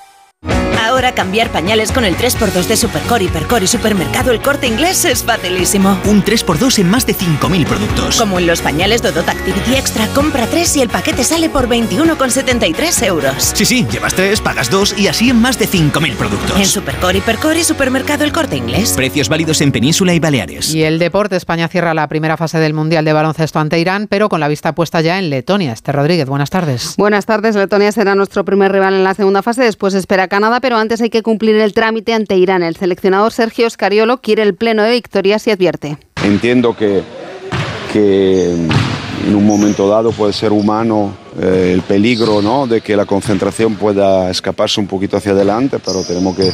Ahora 0.81 1.11
cambiar 1.11 1.51
pañales 1.51 1.91
con 1.91 2.05
el 2.05 2.17
3x2 2.17 2.65
de 2.65 2.75
Supercore, 2.75 3.25
Hipercore 3.25 3.65
y 3.65 3.67
Supermercado 3.67 4.31
El 4.31 4.41
Corte 4.41 4.65
Inglés 4.65 5.05
es 5.05 5.23
facilísimo. 5.23 5.95
Un 6.05 6.23
3x2 6.23 6.79
en 6.79 6.89
más 6.89 7.05
de 7.05 7.15
5.000 7.15 7.65
productos. 7.65 8.17
Como 8.17 8.39
en 8.39 8.47
los 8.47 8.61
pañales 8.61 9.03
Dodot 9.03 9.29
Activity 9.29 9.75
Extra, 9.75 10.07
compra 10.07 10.47
3 10.47 10.77
y 10.77 10.81
el 10.81 10.89
paquete 10.89 11.23
sale 11.23 11.49
por 11.49 11.69
21,73 11.69 13.05
euros. 13.05 13.51
Sí, 13.53 13.63
sí, 13.63 13.85
llevas 13.91 14.15
3, 14.15 14.41
pagas 14.41 14.71
2 14.71 14.97
y 14.97 15.07
así 15.07 15.29
en 15.29 15.39
más 15.39 15.59
de 15.59 15.67
5.000 15.67 16.15
productos. 16.15 16.59
En 16.59 16.65
Supercore, 16.65 17.19
Hipercore 17.19 17.59
y 17.59 17.63
Supermercado 17.63 18.23
El 18.23 18.31
Corte 18.31 18.57
Inglés. 18.57 18.93
Precios 18.93 19.29
válidos 19.29 19.61
en 19.61 19.71
Península 19.71 20.15
y 20.15 20.19
Baleares. 20.19 20.73
Y 20.73 20.83
el 20.83 20.97
deporte, 20.97 21.35
España 21.35 21.67
cierra 21.67 21.93
la 21.93 22.07
primera 22.07 22.37
fase 22.37 22.57
del 22.57 22.73
Mundial 22.73 23.05
de 23.05 23.13
Baloncesto 23.13 23.59
ante 23.59 23.77
Irán, 23.77 24.07
pero 24.07 24.29
con 24.29 24.39
la 24.39 24.47
vista 24.47 24.73
puesta 24.73 25.01
ya 25.01 25.19
en 25.19 25.29
Letonia. 25.29 25.73
Este 25.73 25.91
Rodríguez, 25.91 26.27
buenas 26.27 26.49
tardes. 26.49 26.95
Buenas 26.97 27.27
tardes, 27.27 27.55
Letonia 27.55 27.91
será 27.91 28.15
nuestro 28.15 28.43
primer 28.45 28.71
rival 28.71 28.95
en 28.95 29.03
la 29.03 29.13
segunda 29.13 29.43
fase, 29.43 29.61
después 29.61 29.93
espera 29.93 30.27
Canadá, 30.27 30.59
pero 30.59 30.70
antes 30.77 31.01
hay 31.01 31.09
que 31.09 31.23
cumplir 31.23 31.55
el 31.55 31.73
trámite 31.73 32.13
ante 32.13 32.37
Irán. 32.37 32.63
El 32.63 32.75
seleccionador 32.75 33.31
Sergio 33.31 33.69
Scariolo 33.69 34.21
quiere 34.21 34.43
el 34.43 34.55
pleno 34.55 34.83
de 34.83 34.91
victorias 34.91 35.45
y 35.47 35.51
advierte. 35.51 35.97
Entiendo 36.23 36.75
que, 36.75 37.01
que 37.91 38.51
en 39.27 39.35
un 39.35 39.45
momento 39.45 39.87
dado 39.87 40.11
puede 40.11 40.33
ser 40.33 40.51
humano 40.51 41.13
eh, 41.39 41.71
el 41.73 41.81
peligro 41.81 42.41
¿no? 42.41 42.67
de 42.67 42.81
que 42.81 42.95
la 42.95 43.05
concentración 43.05 43.75
pueda 43.75 44.29
escaparse 44.29 44.79
un 44.79 44.87
poquito 44.87 45.17
hacia 45.17 45.31
adelante, 45.31 45.77
pero 45.83 46.03
tenemos 46.03 46.35
que 46.35 46.51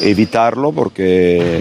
evitarlo 0.00 0.72
porque, 0.72 1.60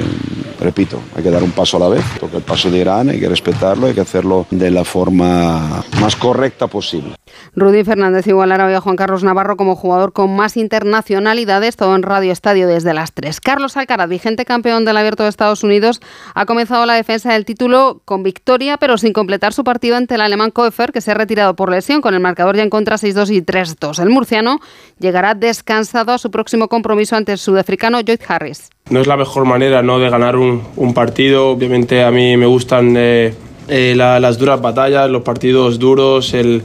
repito, 0.62 1.02
hay 1.15 1.24
que 1.24 1.32
dar 1.32 1.43
un 1.43 1.52
paso 1.52 1.78
a 1.78 1.80
la 1.82 1.89
vez. 1.89 2.04
Toca 2.19 2.38
el 2.38 2.43
paso 2.43 2.69
de 2.69 2.78
Irán, 2.78 3.10
hay 3.10 3.19
que 3.19 3.28
respetarlo, 3.28 3.88
hay 3.88 3.93
que 3.93 4.02
hacerlo 4.02 4.45
de 4.50 4.71
la 4.71 4.84
forma 4.84 5.84
más 6.00 6.15
correcta 6.15 6.67
posible. 6.67 7.15
Rudy 7.56 7.84
Fernández 7.84 8.28
igualará 8.28 8.67
hoy 8.67 8.74
a 8.74 8.82
Juan 8.82 8.95
Carlos 8.95 9.24
Navarro 9.24 9.58
como 9.58 9.76
jugador 9.76 10.13
con 10.13 10.36
más 10.36 10.58
internacionalidades, 10.58 11.76
todo 11.76 11.95
en 11.95 12.04
Radio 12.04 12.32
Estadio 12.32 12.67
desde 12.67 12.93
las 12.93 13.13
3. 13.13 13.41
Carlos 13.41 13.78
Alcaraz, 13.78 14.10
vigente 14.10 14.45
campeón 14.45 14.86
del 14.86 14.97
Abierto 14.97 15.24
de 15.24 15.30
Estados 15.30 15.63
Unidos, 15.63 16.02
ha 16.34 16.45
comenzado 16.45 16.86
la 16.86 16.93
defensa 16.93 17.34
del 17.34 17.45
título 17.45 18.02
con 18.06 18.24
victoria, 18.24 18.78
pero 18.78 18.97
sin 18.97 19.13
completar 19.13 19.54
su 19.54 19.63
partido 19.63 19.95
ante 19.95 20.15
el 20.15 20.21
alemán 20.21 20.52
Koefer, 20.52 20.91
que 20.91 21.02
se 21.02 21.12
ha 21.12 21.15
retirado 21.15 21.56
por 21.56 21.71
lesión 21.71 22.02
con 22.02 22.13
el 22.13 22.19
marcador 22.19 22.56
ya 22.56 22.63
en 22.63 22.69
contra 22.69 22.97
6-2 22.97 23.32
y 23.32 23.41
3-2. 23.41 24.02
El 24.02 24.10
murciano 24.10 24.60
llegará 25.00 25.34
descansado 25.34 26.13
a 26.13 26.17
su 26.17 26.32
próximo 26.32 26.67
compromiso 26.67 27.15
ante 27.15 27.34
el 27.34 27.38
sudafricano 27.38 28.00
Lloyd 28.02 28.21
Harris. 28.28 28.69
No 28.89 29.00
es 29.00 29.08
la 29.08 29.15
mejor 29.15 29.46
manera 29.46 29.82
¿no? 29.82 30.00
de 30.00 30.10
ganar 30.10 30.36
un, 30.36 30.94
partido. 30.94 31.52
Obviamente 31.52 32.04
a 32.04 32.12
mí 32.12 32.36
me 32.36 32.46
gustan 32.46 32.96
eh, 32.98 33.34
eh, 33.67 33.94
la, 33.96 34.20
las 34.20 34.38
duras 34.38 34.62
batallas, 34.62 35.10
los 35.10 35.22
partidos 35.22 35.80
duros, 35.80 36.34
el 36.34 36.62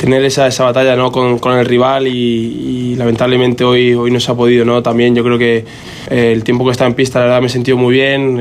tener 0.00 0.24
esa, 0.24 0.46
esa 0.46 0.64
batalla 0.64 0.94
¿no? 0.94 1.10
con, 1.10 1.38
con 1.38 1.58
el 1.58 1.66
rival 1.66 2.06
y, 2.06 2.94
lamentablemente 2.96 3.64
hoy, 3.64 3.94
hoy 3.94 4.10
no 4.10 4.20
se 4.20 4.30
ha 4.30 4.34
podido. 4.34 4.64
¿no? 4.64 4.82
También 4.82 5.14
yo 5.16 5.24
creo 5.24 5.38
que 5.38 5.64
eh, 6.10 6.32
el 6.32 6.44
tiempo 6.44 6.64
que 6.64 6.70
está 6.70 6.86
en 6.86 6.94
pista 6.94 7.18
la 7.18 7.26
verdad 7.26 7.40
me 7.40 7.46
he 7.46 7.50
sentido 7.50 7.76
muy 7.76 7.94
bien, 7.94 8.34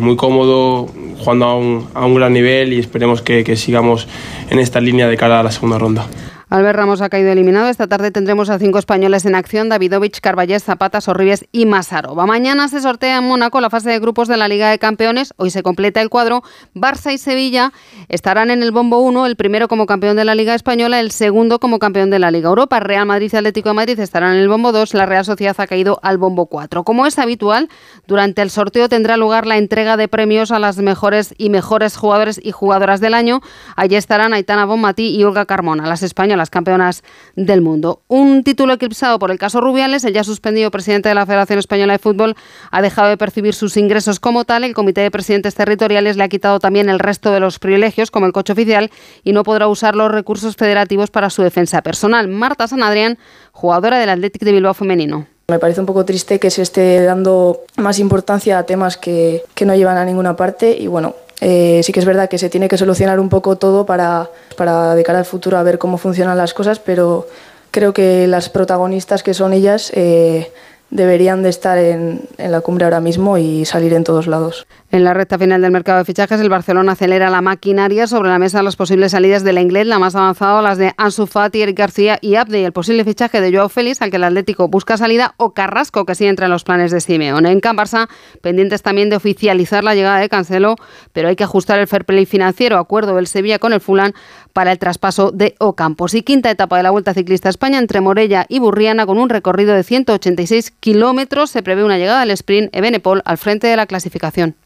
muy 0.00 0.16
cómodo, 0.16 0.88
jugando 1.18 1.46
a 1.46 1.56
un, 1.56 1.86
a 1.94 2.06
un 2.06 2.14
gran 2.14 2.32
nivel 2.32 2.72
y 2.72 2.78
esperemos 2.78 3.22
que, 3.22 3.42
que 3.42 3.56
sigamos 3.56 4.06
en 4.50 4.58
esta 4.60 4.80
línea 4.80 5.08
de 5.08 5.16
cara 5.16 5.40
a 5.40 5.42
la 5.42 5.50
segunda 5.50 5.78
ronda. 5.78 6.06
Albert 6.54 6.76
Ramos 6.76 7.00
ha 7.00 7.08
caído 7.08 7.32
eliminado. 7.32 7.68
Esta 7.68 7.88
tarde 7.88 8.12
tendremos 8.12 8.48
a 8.48 8.60
cinco 8.60 8.78
españoles 8.78 9.24
en 9.24 9.34
acción: 9.34 9.68
Davidovich, 9.68 10.20
Carballés, 10.20 10.62
Zapata, 10.62 11.00
Sorribes 11.00 11.46
y 11.50 11.66
Masarova. 11.66 12.26
Mañana 12.26 12.68
se 12.68 12.80
sortea 12.80 13.18
en 13.18 13.24
Mónaco 13.24 13.60
la 13.60 13.70
fase 13.70 13.90
de 13.90 13.98
grupos 13.98 14.28
de 14.28 14.36
la 14.36 14.46
Liga 14.46 14.70
de 14.70 14.78
Campeones. 14.78 15.34
Hoy 15.36 15.50
se 15.50 15.64
completa 15.64 16.00
el 16.00 16.10
cuadro. 16.10 16.44
Barça 16.72 17.12
y 17.12 17.18
Sevilla 17.18 17.72
estarán 18.08 18.52
en 18.52 18.62
el 18.62 18.70
bombo 18.70 19.00
1, 19.00 19.26
el 19.26 19.34
primero 19.34 19.66
como 19.66 19.86
campeón 19.86 20.16
de 20.16 20.24
la 20.24 20.36
Liga 20.36 20.54
Española, 20.54 21.00
el 21.00 21.10
segundo 21.10 21.58
como 21.58 21.80
campeón 21.80 22.10
de 22.10 22.20
la 22.20 22.30
Liga 22.30 22.50
Europa. 22.50 22.78
Real 22.78 23.04
Madrid 23.04 23.30
y 23.32 23.36
Atlético 23.36 23.70
de 23.70 23.74
Madrid 23.74 23.98
estarán 23.98 24.34
en 24.34 24.40
el 24.40 24.48
bombo 24.48 24.70
2. 24.70 24.94
La 24.94 25.06
Real 25.06 25.24
Sociedad 25.24 25.56
ha 25.58 25.66
caído 25.66 25.98
al 26.04 26.18
bombo 26.18 26.46
4. 26.46 26.84
Como 26.84 27.04
es 27.04 27.18
habitual, 27.18 27.68
durante 28.06 28.42
el 28.42 28.50
sorteo 28.50 28.88
tendrá 28.88 29.16
lugar 29.16 29.48
la 29.48 29.58
entrega 29.58 29.96
de 29.96 30.06
premios 30.06 30.52
a 30.52 30.60
las 30.60 30.78
mejores 30.78 31.34
y 31.36 31.50
mejores 31.50 31.96
jugadores 31.96 32.40
y 32.40 32.52
jugadoras 32.52 33.00
del 33.00 33.14
año. 33.14 33.40
Allí 33.74 33.96
estarán 33.96 34.34
Aitana 34.34 34.66
Bonmatí 34.66 35.16
y 35.16 35.24
Olga 35.24 35.46
Carmona, 35.46 35.88
las 35.88 36.04
españolas 36.04 36.43
campeonas 36.50 37.02
del 37.36 37.60
mundo. 37.60 38.02
Un 38.08 38.44
título 38.44 38.74
eclipsado 38.74 39.18
por 39.18 39.30
el 39.30 39.38
caso 39.38 39.60
Rubiales, 39.60 40.04
el 40.04 40.14
ya 40.14 40.24
suspendido 40.24 40.70
presidente 40.70 41.08
de 41.08 41.14
la 41.14 41.26
Federación 41.26 41.58
Española 41.58 41.94
de 41.94 41.98
Fútbol 41.98 42.36
ha 42.70 42.82
dejado 42.82 43.08
de 43.08 43.16
percibir 43.16 43.54
sus 43.54 43.76
ingresos 43.76 44.20
como 44.20 44.44
tal. 44.44 44.64
El 44.64 44.74
Comité 44.74 45.00
de 45.00 45.10
Presidentes 45.10 45.54
Territoriales 45.54 46.16
le 46.16 46.24
ha 46.24 46.28
quitado 46.28 46.58
también 46.58 46.88
el 46.88 46.98
resto 46.98 47.30
de 47.32 47.40
los 47.40 47.58
privilegios, 47.58 48.10
como 48.10 48.26
el 48.26 48.32
coche 48.32 48.52
oficial, 48.52 48.90
y 49.22 49.32
no 49.32 49.42
podrá 49.42 49.68
usar 49.68 49.96
los 49.96 50.10
recursos 50.10 50.56
federativos 50.56 51.10
para 51.10 51.30
su 51.30 51.42
defensa 51.42 51.82
personal. 51.82 52.28
Marta 52.28 52.68
San 52.68 52.82
Adrián, 52.82 53.18
jugadora 53.52 53.98
del 53.98 54.10
Athletic 54.10 54.42
de 54.42 54.52
Bilbao 54.52 54.74
femenino. 54.74 55.26
Me 55.48 55.58
parece 55.58 55.80
un 55.80 55.86
poco 55.86 56.06
triste 56.06 56.40
que 56.40 56.50
se 56.50 56.62
esté 56.62 57.02
dando 57.02 57.60
más 57.76 57.98
importancia 57.98 58.58
a 58.58 58.62
temas 58.62 58.96
que, 58.96 59.44
que 59.54 59.66
no 59.66 59.74
llevan 59.74 59.98
a 59.98 60.04
ninguna 60.04 60.36
parte 60.36 60.74
y 60.78 60.86
bueno, 60.86 61.14
eh, 61.40 61.80
sí 61.82 61.92
que 61.92 62.00
es 62.00 62.06
verdad 62.06 62.28
que 62.28 62.38
se 62.38 62.48
tiene 62.48 62.68
que 62.68 62.78
solucionar 62.78 63.20
un 63.20 63.28
poco 63.28 63.56
todo 63.56 63.86
para, 63.86 64.30
para 64.56 64.94
de 64.94 65.02
cara 65.02 65.18
al 65.18 65.24
futuro 65.24 65.58
a 65.58 65.62
ver 65.62 65.78
cómo 65.78 65.98
funcionan 65.98 66.38
las 66.38 66.54
cosas, 66.54 66.78
pero 66.78 67.26
creo 67.70 67.92
que 67.92 68.26
las 68.26 68.48
protagonistas 68.48 69.22
que 69.22 69.34
son 69.34 69.52
ellas 69.52 69.90
eh, 69.94 70.52
deberían 70.94 71.42
de 71.42 71.48
estar 71.48 71.76
en, 71.76 72.20
en, 72.38 72.52
la 72.52 72.60
cumbre 72.60 72.84
ahora 72.84 73.00
mismo 73.00 73.36
y 73.36 73.64
salir 73.64 73.92
en 73.92 74.04
todos 74.04 74.28
lados. 74.28 74.66
En 74.92 75.02
la 75.02 75.12
recta 75.12 75.36
final 75.40 75.60
del 75.60 75.72
mercado 75.72 75.98
de 75.98 76.04
fichajes, 76.04 76.40
el 76.40 76.48
Barcelona 76.48 76.92
acelera 76.92 77.30
la 77.30 77.40
maquinaria 77.40 78.06
sobre 78.06 78.28
la 78.28 78.38
mesa 78.38 78.62
las 78.62 78.76
posibles 78.76 79.10
salidas 79.10 79.42
del 79.42 79.58
inglés, 79.58 79.88
la 79.88 79.98
más 79.98 80.14
avanzada 80.14 80.62
las 80.62 80.78
de 80.78 80.94
Ansu 80.96 81.26
Fati, 81.26 81.62
Eric 81.62 81.76
García 81.76 82.18
y 82.20 82.36
Abde, 82.36 82.60
y 82.60 82.64
el 82.64 82.72
posible 82.72 83.04
fichaje 83.04 83.40
de 83.40 83.52
Joao 83.52 83.68
Félix, 83.68 84.02
al 84.02 84.10
que 84.10 84.18
el 84.18 84.24
Atlético 84.24 84.68
busca 84.68 84.96
salida, 84.96 85.34
o 85.36 85.52
Carrasco, 85.52 86.06
que 86.06 86.14
sí 86.14 86.26
entra 86.26 86.46
en 86.46 86.52
los 86.52 86.62
planes 86.62 86.92
de 86.92 87.00
Simeone. 87.00 87.50
En 87.50 87.60
Barça, 87.60 88.08
pendientes 88.40 88.82
también 88.82 89.10
de 89.10 89.16
oficializar 89.16 89.82
la 89.82 89.96
llegada 89.96 90.20
de 90.20 90.28
Cancelo, 90.28 90.76
pero 91.12 91.26
hay 91.26 91.34
que 91.34 91.42
ajustar 91.42 91.80
el 91.80 91.88
fair 91.88 92.04
play 92.04 92.24
financiero, 92.24 92.78
acuerdo 92.78 93.16
del 93.16 93.26
Sevilla 93.26 93.58
con 93.58 93.72
el 93.72 93.80
Fulán 93.80 94.14
para 94.54 94.72
el 94.72 94.78
traspaso 94.78 95.32
de 95.32 95.54
Ocampos. 95.58 96.14
Y 96.14 96.22
quinta 96.22 96.50
etapa 96.50 96.78
de 96.78 96.84
la 96.84 96.90
Vuelta 96.90 97.12
Ciclista 97.12 97.48
a 97.48 97.50
España 97.50 97.78
entre 97.78 98.00
Morella 98.00 98.46
y 98.48 98.60
Burriana 98.60 99.04
con 99.04 99.18
un 99.18 99.28
recorrido 99.28 99.74
de 99.74 99.82
186 99.82 100.70
kilómetros. 100.80 101.50
Se 101.50 101.62
prevé 101.62 101.84
una 101.84 101.98
llegada 101.98 102.22
al 102.22 102.30
sprint 102.30 102.74
Ebenepol 102.74 103.20
al 103.26 103.36
frente 103.36 103.66
de 103.66 103.76
la 103.76 103.84
clasificación. 103.84 104.56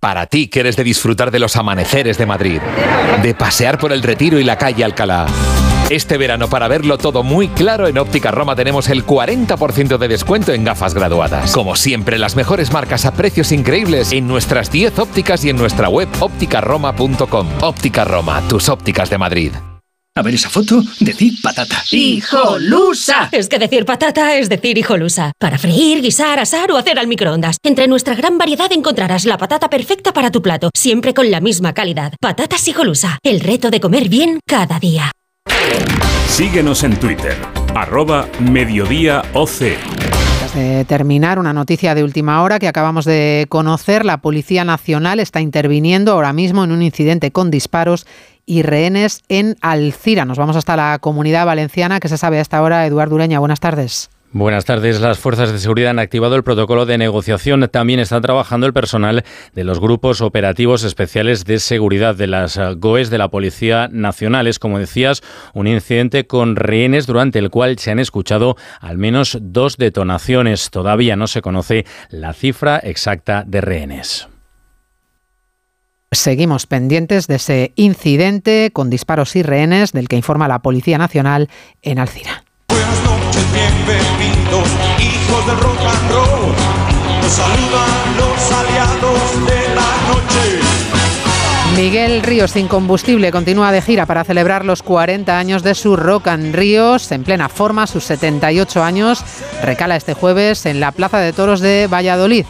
Para 0.00 0.26
ti 0.26 0.48
que 0.48 0.60
eres 0.60 0.74
de 0.74 0.82
disfrutar 0.82 1.30
de 1.30 1.38
los 1.38 1.54
amaneceres 1.54 2.18
de 2.18 2.26
Madrid, 2.26 2.60
de 3.22 3.34
pasear 3.34 3.78
por 3.78 3.92
el 3.92 4.02
Retiro 4.02 4.40
y 4.40 4.44
la 4.44 4.58
calle 4.58 4.82
Alcalá. 4.82 5.26
Este 5.92 6.16
verano, 6.16 6.48
para 6.48 6.68
verlo 6.68 6.96
todo 6.96 7.22
muy 7.22 7.48
claro, 7.48 7.86
en 7.86 7.98
Óptica 7.98 8.30
Roma 8.30 8.56
tenemos 8.56 8.88
el 8.88 9.04
40% 9.04 9.98
de 9.98 10.08
descuento 10.08 10.54
en 10.54 10.64
gafas 10.64 10.94
graduadas. 10.94 11.52
Como 11.52 11.76
siempre, 11.76 12.16
las 12.16 12.34
mejores 12.34 12.72
marcas 12.72 13.04
a 13.04 13.12
precios 13.12 13.52
increíbles 13.52 14.10
en 14.12 14.26
nuestras 14.26 14.72
10 14.72 14.98
ópticas 14.98 15.44
y 15.44 15.50
en 15.50 15.58
nuestra 15.58 15.90
web 15.90 16.08
ópticaroma.com. 16.18 17.46
Óptica 17.60 18.04
Roma, 18.06 18.42
tus 18.48 18.70
ópticas 18.70 19.10
de 19.10 19.18
Madrid. 19.18 19.52
A 20.14 20.22
ver 20.22 20.32
esa 20.32 20.48
foto, 20.48 20.82
decir 20.98 21.34
patata. 21.42 21.82
¡Hijolusa! 21.90 23.28
Es 23.30 23.50
que 23.50 23.58
decir 23.58 23.84
patata 23.84 24.38
es 24.38 24.48
decir 24.48 24.78
hijolusa. 24.78 25.32
Para 25.38 25.58
freír, 25.58 26.00
guisar, 26.00 26.38
asar 26.38 26.72
o 26.72 26.78
hacer 26.78 26.98
al 26.98 27.06
microondas. 27.06 27.58
Entre 27.62 27.86
nuestra 27.86 28.14
gran 28.14 28.38
variedad 28.38 28.72
encontrarás 28.72 29.26
la 29.26 29.36
patata 29.36 29.68
perfecta 29.68 30.14
para 30.14 30.30
tu 30.30 30.40
plato, 30.40 30.70
siempre 30.74 31.12
con 31.12 31.30
la 31.30 31.40
misma 31.40 31.74
calidad. 31.74 32.14
Patatas 32.18 32.66
hijolusa. 32.66 33.18
El 33.22 33.40
reto 33.40 33.70
de 33.70 33.80
comer 33.80 34.08
bien 34.08 34.40
cada 34.46 34.78
día. 34.80 35.12
Síguenos 36.32 36.82
en 36.82 36.96
Twitter, 36.96 37.36
arroba 37.74 38.26
mediodíaoc. 38.40 39.50
De 40.54 40.86
terminar, 40.86 41.38
una 41.38 41.52
noticia 41.52 41.94
de 41.94 42.02
última 42.02 42.42
hora 42.42 42.58
que 42.58 42.68
acabamos 42.68 43.04
de 43.04 43.44
conocer. 43.50 44.06
La 44.06 44.22
Policía 44.22 44.64
Nacional 44.64 45.20
está 45.20 45.42
interviniendo 45.42 46.12
ahora 46.12 46.32
mismo 46.32 46.64
en 46.64 46.72
un 46.72 46.80
incidente 46.80 47.32
con 47.32 47.50
disparos 47.50 48.06
y 48.46 48.62
rehenes 48.62 49.20
en 49.28 49.56
Alcira. 49.60 50.24
Nos 50.24 50.38
vamos 50.38 50.56
hasta 50.56 50.74
la 50.74 50.98
comunidad 51.00 51.44
valenciana 51.44 52.00
que 52.00 52.08
se 52.08 52.16
sabe 52.16 52.40
hasta 52.40 52.56
ahora. 52.56 52.86
Eduardo 52.86 53.16
Ureña, 53.16 53.38
buenas 53.38 53.60
tardes. 53.60 54.08
Buenas 54.34 54.64
tardes. 54.64 54.98
Las 54.98 55.18
fuerzas 55.18 55.52
de 55.52 55.58
seguridad 55.58 55.90
han 55.90 55.98
activado 55.98 56.36
el 56.36 56.42
protocolo 56.42 56.86
de 56.86 56.96
negociación. 56.96 57.68
También 57.70 58.00
está 58.00 58.18
trabajando 58.22 58.66
el 58.66 58.72
personal 58.72 59.24
de 59.54 59.62
los 59.62 59.78
grupos 59.78 60.22
operativos 60.22 60.84
especiales 60.84 61.44
de 61.44 61.58
seguridad 61.58 62.14
de 62.14 62.28
las 62.28 62.58
GOES 62.78 63.10
de 63.10 63.18
la 63.18 63.28
Policía 63.28 63.90
Nacional. 63.92 64.46
Es, 64.46 64.58
como 64.58 64.78
decías, 64.78 65.20
un 65.52 65.66
incidente 65.66 66.26
con 66.26 66.56
rehenes 66.56 67.06
durante 67.06 67.40
el 67.40 67.50
cual 67.50 67.78
se 67.78 67.90
han 67.90 67.98
escuchado 67.98 68.56
al 68.80 68.96
menos 68.96 69.36
dos 69.38 69.76
detonaciones. 69.76 70.70
Todavía 70.70 71.14
no 71.14 71.26
se 71.26 71.42
conoce 71.42 71.84
la 72.08 72.32
cifra 72.32 72.78
exacta 72.78 73.44
de 73.46 73.60
rehenes. 73.60 74.28
Seguimos 76.10 76.66
pendientes 76.66 77.26
de 77.26 77.34
ese 77.34 77.72
incidente 77.76 78.70
con 78.72 78.88
disparos 78.88 79.36
y 79.36 79.42
rehenes 79.42 79.92
del 79.92 80.08
que 80.08 80.16
informa 80.16 80.48
la 80.48 80.60
Policía 80.60 80.96
Nacional 80.96 81.50
en 81.82 81.98
Alcira. 81.98 82.44
Bienvenidos, 83.52 84.68
hijos 84.98 85.46
del 85.46 85.58
rock 85.58 85.78
and 85.80 86.10
roll. 86.10 86.54
Nos 87.20 87.32
saludan 87.32 88.16
los 88.16 88.52
aliados 88.52 89.46
de 89.46 89.74
la 89.74 89.90
noche. 90.08 90.60
Miguel 91.76 92.22
Ríos 92.22 92.52
sin 92.52 92.68
combustible 92.68 93.30
continúa 93.30 93.72
de 93.72 93.82
gira 93.82 94.06
para 94.06 94.24
celebrar 94.24 94.64
los 94.64 94.82
40 94.82 95.38
años 95.38 95.62
de 95.62 95.74
su 95.74 95.96
Rock 95.96 96.28
and 96.28 96.54
Ríos 96.54 97.12
en 97.12 97.24
plena 97.24 97.48
forma, 97.48 97.86
sus 97.86 98.04
78 98.04 98.82
años. 98.82 99.22
Recala 99.62 99.96
este 99.96 100.14
jueves 100.14 100.64
en 100.66 100.80
la 100.80 100.92
Plaza 100.92 101.18
de 101.18 101.32
Toros 101.32 101.60
de 101.60 101.88
Valladolid. 101.88 102.46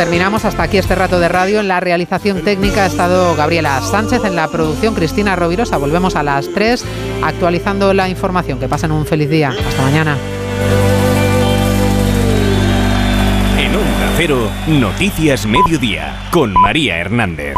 Terminamos 0.00 0.46
hasta 0.46 0.62
aquí 0.62 0.78
este 0.78 0.94
rato 0.94 1.20
de 1.20 1.28
radio. 1.28 1.60
En 1.60 1.68
la 1.68 1.78
realización 1.78 2.40
técnica 2.40 2.84
ha 2.84 2.86
estado 2.86 3.36
Gabriela 3.36 3.82
Sánchez, 3.82 4.24
en 4.24 4.34
la 4.34 4.48
producción 4.48 4.94
Cristina 4.94 5.36
Rovirosa. 5.36 5.76
Volvemos 5.76 6.16
a 6.16 6.22
las 6.22 6.50
3 6.54 6.82
actualizando 7.22 7.92
la 7.92 8.08
información. 8.08 8.58
Que 8.58 8.66
pasen 8.66 8.92
un 8.92 9.04
feliz 9.04 9.28
día. 9.28 9.50
Hasta 9.50 9.82
mañana. 9.82 10.16
En 13.58 13.76
Onda 13.76 14.12
Cero, 14.16 14.48
Noticias 14.68 15.44
Mediodía, 15.44 16.16
con 16.30 16.54
María 16.54 16.96
Hernández. 16.96 17.56